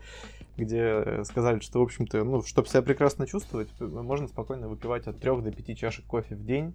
где 0.55 0.79
э, 0.79 1.23
сказали, 1.25 1.59
что, 1.59 1.79
в 1.79 1.83
общем-то, 1.83 2.23
ну, 2.23 2.43
чтобы 2.43 2.69
себя 2.69 2.81
прекрасно 2.81 3.27
чувствовать, 3.27 3.67
можно 3.79 4.27
спокойно 4.27 4.69
выпивать 4.69 5.07
от 5.07 5.19
3 5.19 5.41
до 5.41 5.51
5 5.51 5.77
чашек 5.77 6.05
кофе 6.05 6.35
в 6.35 6.45
день. 6.45 6.73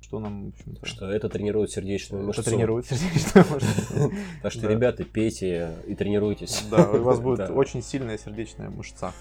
Что 0.00 0.18
нам, 0.18 0.46
в 0.46 0.48
общем-то... 0.48 0.86
Что 0.86 1.10
это 1.10 1.28
тренирует 1.28 1.70
сердечную 1.70 2.24
мышцу. 2.24 2.40
Это 2.42 2.50
тренирует 2.50 2.86
сердечную 2.86 3.46
мышцу. 3.50 4.12
Так 4.42 4.52
что, 4.52 4.66
ребята, 4.66 5.04
пейте 5.04 5.76
и 5.86 5.94
тренируйтесь. 5.94 6.64
Да, 6.70 6.90
у 6.90 7.02
вас 7.02 7.20
будет 7.20 7.50
очень 7.50 7.82
сильная 7.82 8.18
сердечная 8.18 8.70
мышца. 8.70 9.12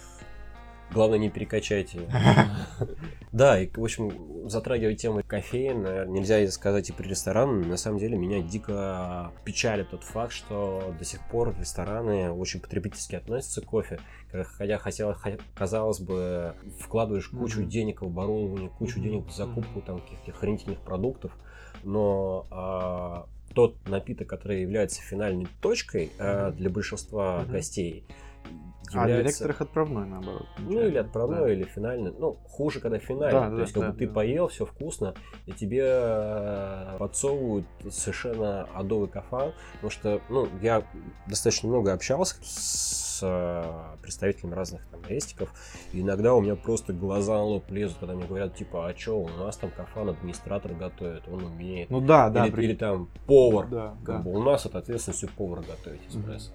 Главное, 0.93 1.19
не 1.19 1.29
перекачайте. 1.29 2.01
Да, 3.31 3.61
и, 3.61 3.69
в 3.73 3.81
общем, 3.81 4.49
затрагивая 4.49 4.93
тему 4.93 5.21
кофеин, 5.25 6.11
нельзя 6.11 6.45
сказать 6.51 6.89
и 6.89 6.91
при 6.91 7.07
ресторане. 7.07 7.65
На 7.65 7.77
самом 7.77 7.97
деле, 7.97 8.17
меня 8.17 8.41
дико 8.41 9.31
печалит 9.45 9.89
тот 9.91 10.03
факт, 10.03 10.33
что 10.33 10.93
до 10.99 11.05
сих 11.05 11.25
пор 11.29 11.55
рестораны 11.57 12.29
очень 12.29 12.59
потребительски 12.59 13.15
относятся 13.15 13.61
к 13.61 13.65
кофе. 13.65 14.01
Хотя, 14.57 14.77
хотел, 14.77 15.15
казалось 15.55 16.01
бы, 16.01 16.55
вкладываешь 16.81 17.29
кучу 17.29 17.63
денег 17.63 18.01
в 18.01 18.07
оборудование, 18.07 18.69
кучу 18.69 18.99
денег 18.99 19.27
в 19.27 19.31
закупку 19.33 19.79
там 19.79 20.01
каких-то 20.01 20.33
хранительных 20.33 20.79
продуктов, 20.81 21.31
но 21.83 22.47
а, 22.51 23.27
тот 23.53 23.77
напиток, 23.87 24.27
который 24.27 24.61
является 24.61 25.01
финальной 25.01 25.47
точкой 25.61 26.11
а, 26.19 26.51
для 26.51 26.69
большинства 26.69 27.45
гостей, 27.45 28.03
является... 28.93 28.99
А 29.01 29.05
для 29.05 29.23
некоторых 29.23 29.61
отправной, 29.61 30.05
наоборот. 30.05 30.47
Ну, 30.59 30.81
или 30.81 30.97
отправной, 30.97 31.39
да. 31.39 31.53
или 31.53 31.63
финальный. 31.63 32.13
Ну, 32.17 32.37
хуже, 32.47 32.79
когда 32.79 32.99
финальный. 32.99 33.31
Да, 33.31 33.49
То 33.49 33.55
да, 33.55 33.61
есть, 33.61 33.73
как 33.73 33.83
да, 33.83 33.91
бы 33.91 33.97
ты 33.97 34.07
да. 34.07 34.13
поел, 34.13 34.47
все 34.47 34.65
вкусно, 34.65 35.13
и 35.45 35.51
тебе 35.51 35.83
э, 35.85 36.95
подсовывают 36.99 37.65
совершенно 37.89 38.63
адовый 38.73 39.09
кафан. 39.09 39.53
Потому 39.75 39.91
что, 39.91 40.21
ну, 40.29 40.47
я 40.61 40.83
достаточно 41.27 41.69
много 41.69 41.93
общался 41.93 42.35
с 42.43 43.19
э, 43.23 44.01
представителями 44.01 44.53
разных 44.53 44.85
там 44.87 45.01
рестиков, 45.07 45.49
и 45.93 46.01
иногда 46.01 46.33
у 46.33 46.41
меня 46.41 46.55
просто 46.55 46.93
глаза 46.93 47.33
на 47.33 47.43
лоб 47.43 47.69
лезут, 47.69 47.97
когда 47.99 48.15
мне 48.15 48.25
говорят, 48.25 48.55
типа, 48.55 48.87
а 48.87 48.97
что, 48.97 49.19
у 49.19 49.27
нас 49.27 49.57
там 49.57 49.71
кафан 49.71 50.09
администратор 50.09 50.73
готовит, 50.73 51.23
он 51.27 51.43
умеет. 51.45 51.89
Ну 51.89 52.01
да, 52.01 52.29
да. 52.29 52.45
Или, 52.45 52.53
при... 52.53 52.63
или 52.65 52.75
там 52.75 53.09
повар. 53.25 53.67
Да, 53.67 53.95
как 54.03 54.17
да. 54.17 54.21
бы 54.23 54.31
у 54.31 54.43
нас 54.43 54.65
это 54.65 54.79
ответственность 54.79 55.23
у 55.23 55.27
повара 55.27 55.61
готовить 55.61 56.01
эспрессо. 56.09 56.51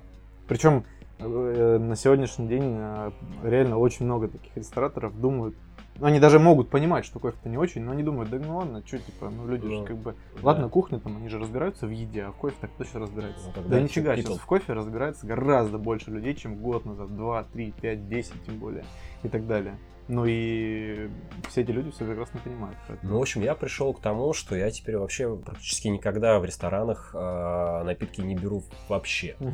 Причем 0.48 0.84
Э, 0.84 1.05
на 1.18 1.96
сегодняшний 1.96 2.46
день 2.46 2.76
э, 2.78 3.10
реально 3.42 3.78
очень 3.78 4.04
много 4.04 4.28
таких 4.28 4.56
рестораторов 4.56 5.18
думают, 5.18 5.54
ну, 5.98 6.06
они 6.06 6.20
даже 6.20 6.38
могут 6.38 6.68
понимать, 6.68 7.04
что 7.04 7.18
кофе-то 7.18 7.48
не 7.48 7.56
очень, 7.56 7.82
но 7.82 7.92
они 7.92 8.02
думают, 8.02 8.28
да 8.30 8.38
ну 8.38 8.58
ладно, 8.58 8.82
что 8.84 8.98
типа, 8.98 9.30
ну 9.30 9.46
люди 9.46 9.66
ну, 9.66 9.80
же 9.80 9.84
как 9.84 9.96
бы, 9.96 10.12
да. 10.34 10.40
ладно, 10.42 10.68
кухня 10.68 11.00
там, 11.00 11.16
они 11.16 11.28
же 11.28 11.38
разбираются 11.38 11.86
в 11.86 11.90
еде, 11.90 12.24
а 12.24 12.32
в 12.32 12.36
кофе 12.36 12.56
так 12.60 12.70
точно 12.76 13.00
разбираются. 13.00 13.50
Ну, 13.56 13.62
да 13.66 13.80
нифига, 13.80 14.14
сейчас 14.16 14.36
в 14.36 14.44
кофе 14.44 14.74
разбирается 14.74 15.26
гораздо 15.26 15.78
больше 15.78 16.10
людей, 16.10 16.34
чем 16.34 16.56
год 16.56 16.84
назад, 16.84 17.14
2, 17.16 17.44
3, 17.44 17.72
5, 17.80 18.08
10 18.08 18.32
тем 18.44 18.58
более 18.58 18.84
и 19.22 19.28
так 19.28 19.46
далее. 19.46 19.78
Ну 20.08 20.24
и 20.24 21.10
все 21.48 21.62
эти 21.62 21.72
люди 21.72 21.90
все 21.90 22.04
прекрасно 22.04 22.38
понимают. 22.44 22.76
Поэтому. 22.86 23.12
Ну, 23.12 23.18
в 23.18 23.22
общем, 23.22 23.42
я 23.42 23.56
пришел 23.56 23.92
к 23.92 24.00
тому, 24.00 24.34
что 24.34 24.54
я 24.54 24.70
теперь 24.70 24.98
вообще 24.98 25.34
практически 25.36 25.88
никогда 25.88 26.38
в 26.38 26.44
ресторанах 26.44 27.10
э, 27.12 27.82
напитки 27.84 28.20
не 28.20 28.36
беру 28.36 28.62
вообще. 28.88 29.34
Угу. 29.40 29.50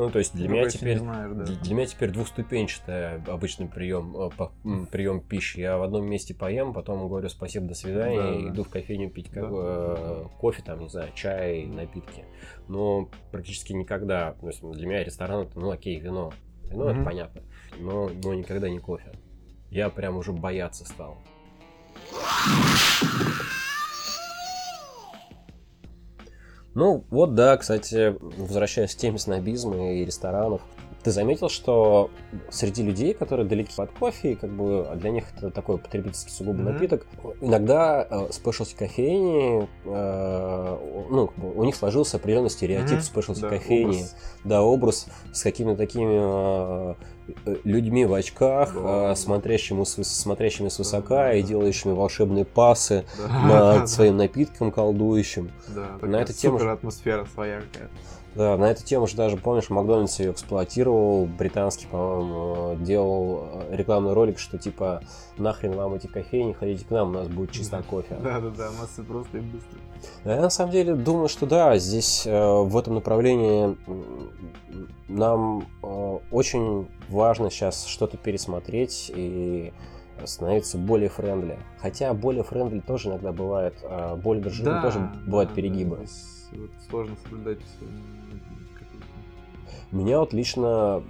Ну, 0.00 0.10
то 0.10 0.18
есть 0.18 0.34
для 0.34 0.48
ну, 0.48 0.54
меня 0.54 0.68
теперь 0.68 0.98
знаешь, 0.98 1.30
да. 1.34 1.44
для 1.44 1.74
меня 1.74 1.86
теперь 1.86 2.10
двухступенчатый 2.10 3.22
обычный 3.24 3.68
прием, 3.68 4.16
э, 4.16 4.86
прием 4.90 5.20
пищи. 5.20 5.60
Я 5.60 5.76
в 5.78 5.82
одном 5.82 6.06
месте 6.06 6.34
поем, 6.34 6.72
потом 6.72 7.06
говорю 7.06 7.28
спасибо, 7.28 7.66
до 7.66 7.74
свидания, 7.74 8.16
да, 8.16 8.34
и 8.34 8.42
да. 8.44 8.48
иду 8.50 8.64
в 8.64 8.68
кофейню 8.70 9.10
пить 9.10 9.30
как, 9.30 9.50
да. 9.50 9.94
э, 9.98 10.24
кофе, 10.38 10.62
там, 10.64 10.80
не 10.80 10.88
знаю, 10.88 11.10
чай, 11.14 11.66
напитки. 11.66 12.24
Но 12.68 13.10
практически 13.30 13.72
никогда. 13.72 14.32
То 14.40 14.46
есть 14.48 14.62
для 14.62 14.86
меня 14.86 15.04
ресторан 15.04 15.42
это, 15.42 15.58
ну 15.58 15.70
окей, 15.70 15.98
вино. 16.00 16.32
Вино 16.64 16.84
угу. 16.84 16.92
это 16.92 17.02
понятно. 17.02 17.42
Но, 17.78 18.10
но 18.22 18.34
никогда 18.34 18.68
не 18.68 18.78
кофе 18.78 19.12
я 19.70 19.88
прям 19.88 20.16
уже 20.16 20.32
бояться 20.32 20.84
стал. 20.84 21.16
Ну, 26.74 27.04
вот 27.10 27.34
да, 27.34 27.56
кстати, 27.56 28.16
возвращаясь 28.20 28.94
к 28.94 28.98
теме 28.98 29.18
снобизма 29.18 29.94
и 29.94 30.04
ресторанов, 30.04 30.60
ты 31.02 31.10
заметил, 31.10 31.48
что 31.48 32.10
среди 32.50 32.82
людей, 32.82 33.14
которые 33.14 33.46
далеки 33.46 33.72
от 33.80 33.90
кофе, 33.90 34.36
как 34.36 34.50
бы 34.50 34.86
для 34.96 35.10
них 35.10 35.24
это 35.36 35.50
такой 35.50 35.78
потребительский 35.78 36.30
сугубо 36.30 36.60
mm-hmm. 36.60 36.72
напиток, 36.72 37.06
иногда 37.40 38.06
э, 38.08 38.28
спешлти 38.30 38.74
кофейни, 38.74 39.68
э, 39.84 41.06
ну, 41.10 41.30
у 41.38 41.64
них 41.64 41.74
сложился 41.74 42.18
определенный 42.18 42.50
стереотип 42.50 42.98
mm-hmm. 42.98 43.02
спешлти 43.02 43.40
да, 43.40 43.48
кофейни, 43.48 43.96
образ. 43.96 44.16
да, 44.44 44.62
образ 44.62 45.06
с 45.32 45.42
какими-то 45.42 45.78
такими 45.78 46.18
э, 46.20 46.94
людьми 47.64 48.04
в 48.04 48.14
очках, 48.14 48.74
да. 48.74 49.14
смотрящими, 49.14 49.84
с, 49.84 50.02
смотрящими 50.04 50.68
свысока 50.68 51.24
да, 51.24 51.34
и 51.34 51.42
делающими 51.42 51.92
волшебные 51.92 52.44
пасы 52.44 53.04
да. 53.18 53.78
над 53.78 53.88
своим 53.88 54.16
напитком 54.18 54.70
колдующим. 54.70 55.50
Да, 55.68 55.98
на 56.02 56.16
эту 56.16 56.32
тему 56.32 56.58
атмосфера 56.58 57.26
своя 57.34 57.60
какая-то. 57.60 57.90
Да, 58.34 58.56
на 58.56 58.70
эту 58.70 58.84
тему 58.84 59.08
же 59.08 59.16
даже, 59.16 59.36
помнишь, 59.36 59.70
Макдональдс 59.70 60.20
ее 60.20 60.30
эксплуатировал, 60.30 61.26
британский, 61.26 61.86
по-моему, 61.86 62.76
делал 62.76 63.64
рекламный 63.70 64.12
ролик, 64.12 64.38
что 64.38 64.56
типа 64.56 65.02
нахрен 65.36 65.72
вам 65.72 65.94
эти 65.94 66.06
кофейни, 66.06 66.52
ходите 66.52 66.84
к 66.84 66.90
нам, 66.90 67.10
у 67.10 67.12
нас 67.12 67.28
будет 67.28 67.50
чисто 67.50 67.82
кофе. 67.82 68.16
Да-да-да, 68.22 68.70
массы 68.80 69.02
просто 69.02 69.38
и 69.38 69.40
быстро. 69.40 69.78
Я 70.24 70.40
на 70.40 70.50
самом 70.50 70.70
деле 70.70 70.94
думаю, 70.94 71.28
что 71.28 71.46
да, 71.46 71.76
здесь 71.78 72.24
э, 72.24 72.30
в 72.30 72.76
этом 72.76 72.94
направлении 72.94 73.76
нам 75.08 75.66
э, 75.82 76.18
очень 76.30 76.88
важно 77.08 77.50
сейчас 77.50 77.84
что-то 77.86 78.16
пересмотреть 78.16 79.10
и 79.14 79.72
становиться 80.24 80.78
более 80.78 81.08
friendly. 81.08 81.58
Хотя 81.78 82.14
более 82.14 82.44
friendly 82.44 82.80
тоже 82.80 83.08
иногда 83.08 83.32
бывает, 83.32 83.74
а 83.82 84.14
более 84.16 84.42
дружелюбно 84.42 84.74
да, 84.74 84.82
тоже 84.82 85.10
бывают 85.26 85.50
да, 85.50 85.56
перегибы. 85.56 85.96
Да, 85.96 86.58
вот 86.58 86.70
сложно 86.88 87.16
соблюдать 87.24 87.58
Меня 89.92 90.20
вот 90.20 90.32
лично 90.32 91.02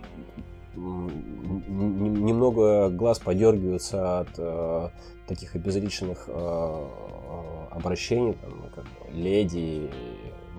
немного 1.69 2.89
глаз 2.91 3.19
подергиваются 3.19 4.21
от 4.21 4.29
э, 4.39 4.89
таких 5.27 5.55
обезличенных 5.55 6.25
э, 6.29 6.33
э, 6.33 7.67
обращений, 7.71 8.35
там, 8.35 8.51
ну, 8.51 8.69
как 8.75 8.87
леди, 9.13 9.91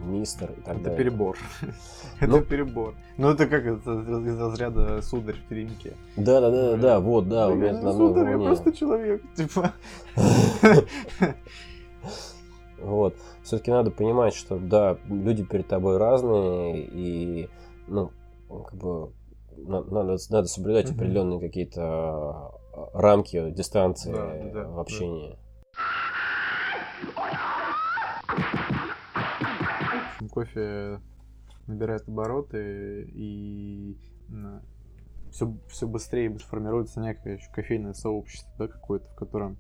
мистер 0.04 0.52
и 0.52 0.62
так 0.62 0.76
это 0.76 0.84
далее. 0.84 0.98
Перебор. 0.98 1.38
Ну, 2.22 2.38
это 2.38 2.46
перебор. 2.46 2.94
Ну 3.18 3.30
это 3.30 3.48
как 3.48 3.66
это 3.66 3.92
из 3.94 4.40
разряда 4.40 5.02
сударь 5.02 5.36
в 5.36 5.44
перемке. 5.48 5.96
Да, 6.18 6.40
да, 6.40 6.52
да, 6.52 6.78
да, 6.78 7.00
вот, 7.00 7.28
да, 7.28 7.50
у 7.50 7.56
меня 7.56 7.74
намного 7.74 8.20
сударь, 8.20 8.32
я 8.32 8.38
просто 8.38 8.72
человек. 8.74 9.24
Типа. 9.36 9.74
Вот. 12.80 13.16
Все-таки 13.44 13.70
надо 13.70 13.92
понимать, 13.92 14.34
что 14.34 14.58
да, 14.58 14.98
люди 15.08 15.44
перед 15.44 15.68
тобой 15.68 15.98
разные, 15.98 16.82
и 16.82 17.48
ну, 17.92 18.14
как 18.48 18.74
бы 18.80 19.14
на- 19.58 19.84
надо, 19.84 20.18
надо 20.30 20.48
соблюдать 20.48 20.86
Мгм. 20.90 20.96
определенные 20.96 21.40
какие-то 21.40 22.52
э, 22.74 22.78
рамки, 22.94 23.52
дистанции 23.52 24.12
Да, 24.12 24.52
да, 24.54 24.68
в 24.68 24.76
да. 24.76 24.82
общении. 24.82 25.38
Общем, 30.10 30.30
кофе 30.30 31.02
набирает 31.68 32.08
обороты 32.08 33.10
и 33.14 33.98
все, 35.32 35.54
все 35.68 35.88
быстрее 35.88 36.38
формируется 36.38 37.00
некое 37.02 37.36
еще 37.36 37.52
кофейное 37.52 37.94
сообщество, 37.94 38.52
да, 38.58 38.68
какое-то, 38.68 39.08
в 39.10 39.16
котором 39.16 39.58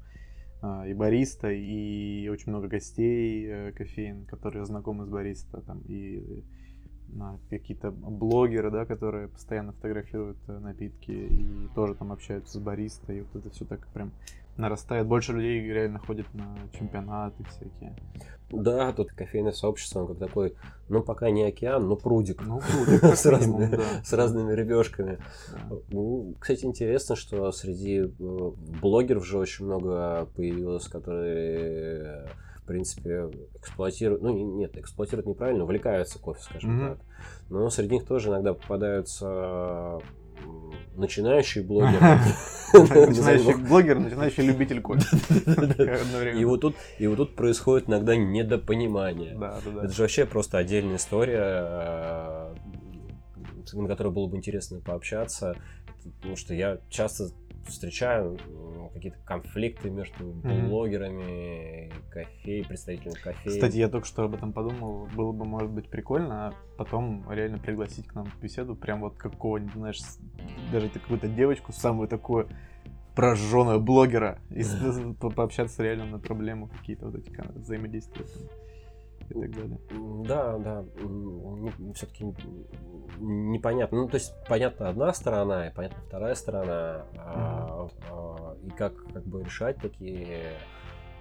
а, 0.61 0.85
и 0.87 0.93
бариста, 0.93 1.49
и 1.51 2.27
очень 2.27 2.51
много 2.51 2.67
гостей 2.67 3.45
э, 3.47 3.71
кофеин, 3.71 4.25
которые 4.25 4.65
знакомы 4.65 5.05
с 5.05 5.09
бариста, 5.09 5.61
там, 5.61 5.81
и 5.87 6.43
какие-то 7.50 7.91
блогеры, 7.91 8.71
да, 8.71 8.86
которые 8.86 9.28
постоянно 9.28 9.74
фотографируют 9.74 10.38
э, 10.47 10.60
напитки 10.60 11.12
и 11.12 11.67
тоже 11.76 11.95
там 11.95 12.12
общаются 12.12 12.58
с 12.58 12.62
бариста, 12.62 13.13
и 13.13 13.21
вот 13.21 13.36
это 13.36 13.50
все 13.50 13.65
так 13.65 13.86
прям 13.88 14.12
нарастает. 14.58 15.08
Больше 15.08 15.34
людей 15.34 15.62
реально 15.62 16.00
ходит 16.00 16.28
на 16.34 16.56
чемпионаты 16.78 17.43
всякие. 17.45 17.95
Да, 18.52 18.91
тут 18.91 19.12
кофейное 19.12 19.54
сообщество, 19.54 20.02
он 20.02 20.08
как 20.08 20.17
такой, 20.17 20.56
ну 20.89 21.02
пока 21.02 21.30
не 21.30 21.43
океан, 21.43 21.88
но 21.88 21.95
прудик. 21.95 22.41
Ну, 22.45 22.60
как 22.60 23.15
с, 23.15 23.26
разными, 23.26 23.65
да. 23.76 23.84
с 24.04 24.12
разными 24.13 24.52
рыбешками. 24.52 25.19
Да. 25.52 25.78
Ну, 25.89 26.36
кстати, 26.39 26.65
интересно, 26.65 27.15
что 27.15 27.52
среди 27.52 28.00
э, 28.00 28.52
блогеров 28.82 29.26
же 29.26 29.38
очень 29.38 29.65
много 29.65 30.28
появилось, 30.36 30.88
которые, 30.88 32.28
принципе, 32.71 33.29
эксплуатируют, 33.55 34.21
ну, 34.21 34.34
не- 34.34 34.43
нет, 34.43 34.77
эксплуатируют 34.77 35.27
неправильно, 35.27 35.63
увлекаются 35.63 36.19
кофе, 36.19 36.41
скажем 36.41 36.75
Мгм. 36.77 36.89
так. 36.89 36.99
Но 37.49 37.69
среди 37.69 37.95
них 37.95 38.05
тоже 38.05 38.29
иногда 38.29 38.53
попадаются 38.53 39.99
начинающие 40.95 41.63
блогеры. 41.63 41.99
Начинающий 42.73 43.55
блогер, 43.67 43.99
начинающий 43.99 44.43
любитель 44.45 44.81
кофе. 44.81 45.03
И 46.39 46.45
вот 46.45 46.62
тут, 46.62 46.75
и 46.99 47.07
вот 47.07 47.17
тут 47.17 47.36
происходит 47.36 47.89
иногда 47.89 48.15
недопонимание. 48.15 49.38
Это 49.84 49.89
же 49.91 50.01
вообще 50.03 50.25
просто 50.25 50.57
отдельная 50.57 50.95
история, 50.95 51.41
э, 51.43 52.55
на 53.73 53.88
которой 53.88 54.13
было 54.13 54.27
бы 54.27 54.38
интересно 54.38 54.79
пообщаться, 54.79 55.57
потому 56.21 56.38
что 56.38 56.53
я 56.53 56.79
часто 56.89 57.29
встречаю 57.67 58.38
м, 58.47 58.89
какие-то 58.93 59.17
конфликты 59.26 59.89
между 59.89 60.34
блогерами, 60.67 61.91
кофей, 62.10 62.65
представителями 62.65 63.15
кофей. 63.15 63.52
Кстати, 63.52 63.78
я 63.78 63.89
только 63.89 64.08
что 64.08 64.24
об 64.24 64.36
этом 64.36 64.54
подумал. 64.54 65.08
Было 65.15 65.32
бы, 65.32 65.45
может 65.45 65.69
быть, 65.69 65.89
прикольно 65.89 66.54
потом 66.78 67.30
реально 67.32 67.58
пригласить 67.58 68.08
к 68.08 68.15
нам 68.15 68.26
в 68.26 68.39
беседу 68.39 68.76
прям 68.76 69.02
вот 69.02 69.17
какого-нибудь, 69.17 69.74
знаешь, 69.74 70.00
даже 70.71 70.89
какую-то 70.89 71.28
девочку, 71.28 71.71
самую 71.71 72.08
такую 72.08 72.50
прожженную 73.15 73.80
блогера, 73.80 74.39
и 74.50 74.63
пообщаться 75.36 75.84
реально 75.84 76.06
на 76.06 76.19
проблему 76.19 76.67
какие-то 76.67 77.08
вот 77.08 77.15
эти 77.15 77.32
взаимодействия 77.56 78.26
и 79.31 79.41
так 79.41 79.51
далее. 79.51 79.79
Да, 80.25 80.57
да, 80.57 80.85
все-таки 81.95 82.25
непонятно. 83.19 84.01
Ну, 84.01 84.07
то 84.07 84.15
есть, 84.15 84.33
понятно 84.47 84.89
одна 84.89 85.13
сторона, 85.13 85.67
и 85.67 85.73
понятно 85.73 86.01
вторая 86.07 86.35
сторона. 86.35 87.05
а, 87.17 87.87
а, 88.09 88.57
И 88.63 88.69
как, 88.71 88.95
как 89.13 89.25
бы 89.25 89.43
решать 89.43 89.77
такие 89.77 90.53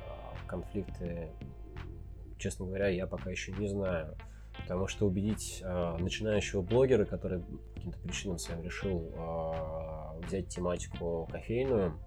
а, 0.09 0.35
конфликты, 0.47 1.31
честно 2.39 2.67
говоря, 2.67 2.89
я 2.89 3.07
пока 3.07 3.31
еще 3.31 3.53
не 3.53 3.69
знаю. 3.69 4.17
Потому 4.63 4.87
что 4.89 5.07
убедить 5.07 5.63
а, 5.65 5.97
начинающего 5.99 6.63
блогера, 6.63 7.05
который 7.05 7.41
по 7.41 7.75
каким-то 7.75 7.99
причинам 8.01 8.39
своим 8.39 8.63
решил 8.63 9.13
а, 9.17 10.17
взять 10.27 10.49
тематику 10.49 11.29
кофейную, 11.31 11.99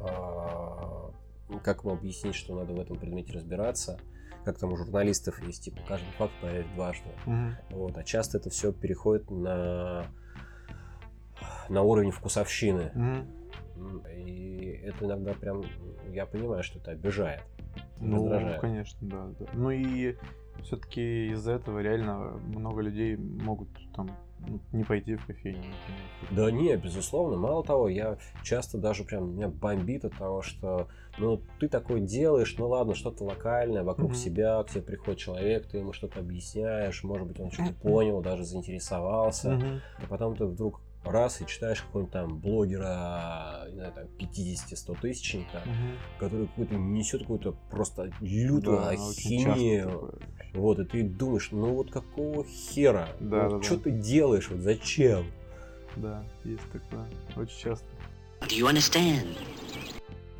а, 0.00 1.10
как 1.62 1.82
ему 1.84 1.94
объяснить, 1.94 2.34
что 2.34 2.54
надо 2.54 2.72
в 2.72 2.80
этом 2.80 2.98
предмете 2.98 3.32
разбираться, 3.32 3.98
как 4.46 4.58
там 4.58 4.72
у 4.72 4.76
журналистов 4.76 5.42
есть, 5.42 5.64
типа, 5.64 5.78
каждый 5.88 6.10
факт 6.12 6.32
проверить 6.40 6.72
дважды. 6.76 7.08
Мгм. 7.26 7.56
Вот, 7.70 7.98
а 7.98 8.04
часто 8.04 8.38
это 8.38 8.48
все 8.48 8.72
переходит 8.72 9.28
на, 9.28 10.06
на 11.68 11.82
уровень 11.82 12.12
вкусовщины. 12.12 12.92
М, 12.94 13.26
И 14.16 14.80
это 14.84 15.04
иногда 15.04 15.34
прям, 15.34 15.64
я 16.12 16.26
понимаю, 16.26 16.62
что 16.62 16.78
это 16.78 16.92
обижает. 16.92 17.42
Ну, 17.98 18.16
раздражает. 18.22 18.60
конечно, 18.60 18.98
да, 19.08 19.26
да. 19.38 19.46
Ну 19.52 19.70
и 19.72 20.14
все-таки 20.62 21.26
из-за 21.32 21.52
этого 21.52 21.80
реально 21.80 22.38
много 22.46 22.80
людей 22.82 23.16
могут 23.16 23.68
там 23.96 24.08
не 24.72 24.84
пойти 24.84 25.16
в 25.16 25.26
кофейню, 25.26 25.58
например. 25.58 26.06
Да 26.30 26.50
не, 26.50 26.76
безусловно. 26.76 27.36
Мало 27.36 27.64
того, 27.64 27.88
я 27.88 28.18
часто 28.42 28.78
даже 28.78 29.04
прям 29.04 29.34
меня 29.34 29.48
бомбит 29.48 30.04
от 30.04 30.16
того, 30.16 30.42
что 30.42 30.88
ну 31.18 31.40
ты 31.58 31.68
такое 31.68 32.00
делаешь, 32.00 32.54
ну 32.58 32.68
ладно, 32.68 32.94
что-то 32.94 33.24
локальное, 33.24 33.82
вокруг 33.82 34.10
Мгм. 34.10 34.18
себя, 34.18 34.62
к 34.62 34.70
тебе 34.70 34.82
приходит 34.82 35.18
человек, 35.18 35.66
ты 35.66 35.78
ему 35.78 35.92
что-то 35.92 36.20
объясняешь, 36.20 37.02
может 37.04 37.26
быть, 37.26 37.40
он 37.40 37.50
что-то 37.50 37.72
понял, 37.72 38.20
даже 38.20 38.44
заинтересовался. 38.44 39.54
Мгм. 39.54 39.80
А 39.98 40.06
потом 40.08 40.36
ты 40.36 40.44
вдруг 40.46 40.80
раз 41.10 41.40
и 41.40 41.46
читаешь 41.46 41.82
какого-нибудь 41.82 42.12
там 42.12 42.38
блогера, 42.38 43.64
не 43.68 43.74
знаю, 43.74 43.92
там 43.92 44.04
50-100 44.18 45.00
тысячника, 45.00 45.62
Мгм. 45.64 45.96
который 46.18 46.46
какой-то 46.48 46.74
несет 46.74 47.20
какую-то 47.22 47.54
просто 47.70 48.10
лютую 48.20 48.78
Да, 48.78 48.88
ахинею. 48.90 50.18
Вот, 50.54 50.78
и 50.78 50.84
ты 50.84 51.02
думаешь, 51.02 51.48
ну 51.50 51.74
вот 51.74 51.90
какого 51.90 52.44
хера? 52.44 53.08
Да, 53.20 53.44
вот 53.44 53.50
да, 53.52 53.56
да. 53.58 53.62
что 53.62 53.78
ты 53.78 53.90
делаешь? 53.90 54.48
Вот 54.50 54.60
зачем? 54.60 55.26
Да, 55.96 56.22
есть 56.44 56.62
такое. 56.72 57.06
Очень 57.36 57.58
часто. 57.58 57.86
Do 58.42 58.48
you 58.58 58.70
understand? 58.70 59.26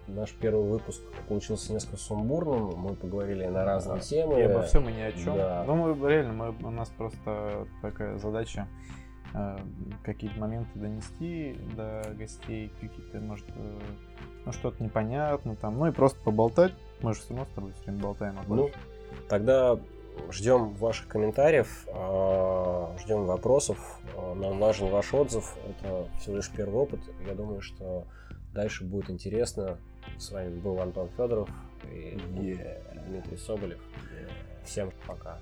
Наш 0.06 0.30
первый 0.34 0.64
выпуск 0.70 1.00
получился 1.28 1.72
несколько 1.72 1.96
сумбурным. 1.96 2.78
Мы 2.78 2.94
поговорили 2.94 3.44
на 3.46 3.64
разные 3.64 3.96
Да. 3.96 4.02
темы. 4.02 4.38
И 4.38 4.42
обо 4.42 4.62
всем 4.62 4.88
и 4.88 4.92
ни 4.92 5.00
о 5.00 5.12
чем. 5.12 5.36
Да. 5.36 5.64
Ну, 5.66 5.94
мы 5.94 6.08
реально, 6.10 6.32
мы, 6.32 6.54
у 6.68 6.70
нас 6.70 6.90
просто 6.96 7.66
такая 7.82 8.16
задача 8.18 8.68
какие-то 10.02 10.38
моменты 10.38 10.70
донести 10.78 11.58
до 11.76 12.02
гостей, 12.18 12.70
какие-то, 12.80 13.20
может, 13.20 13.46
э, 13.54 13.78
ну, 14.44 14.52
что-то 14.52 14.82
непонятно 14.82 15.56
там, 15.56 15.78
ну 15.78 15.88
и 15.88 15.92
просто 15.92 16.18
поболтать. 16.22 16.72
Мы 17.02 17.12
же 17.12 17.20
все 17.20 17.30
равно 17.30 17.46
с 17.50 17.54
тобой 17.54 17.72
все 17.72 17.84
время 17.84 18.02
болтаем 18.02 18.38
об 18.38 18.48
Ну, 18.48 18.70
тогда 19.28 19.78
ждем 20.30 20.74
ваших 20.74 21.08
комментариев, 21.08 21.86
а, 21.88 22.96
ждем 22.98 23.24
вопросов. 23.26 24.00
А, 24.16 24.34
Нам 24.34 24.58
важен 24.58 24.88
ваш 24.88 25.12
отзыв. 25.12 25.56
Это 25.68 26.08
всего 26.20 26.36
лишь 26.36 26.50
первый 26.50 26.76
опыт. 26.76 27.00
Я 27.26 27.34
думаю, 27.34 27.60
что 27.60 28.06
дальше 28.52 28.84
будет 28.84 29.10
интересно. 29.10 29.78
С 30.18 30.30
вами 30.30 30.58
был 30.58 30.80
Антон 30.80 31.08
Федоров 31.16 31.50
и 31.84 32.16
Yeah. 32.16 33.04
Дмитрий 33.06 33.36
Соболев. 33.36 33.80
Всем 34.64 34.90
пока. 35.06 35.38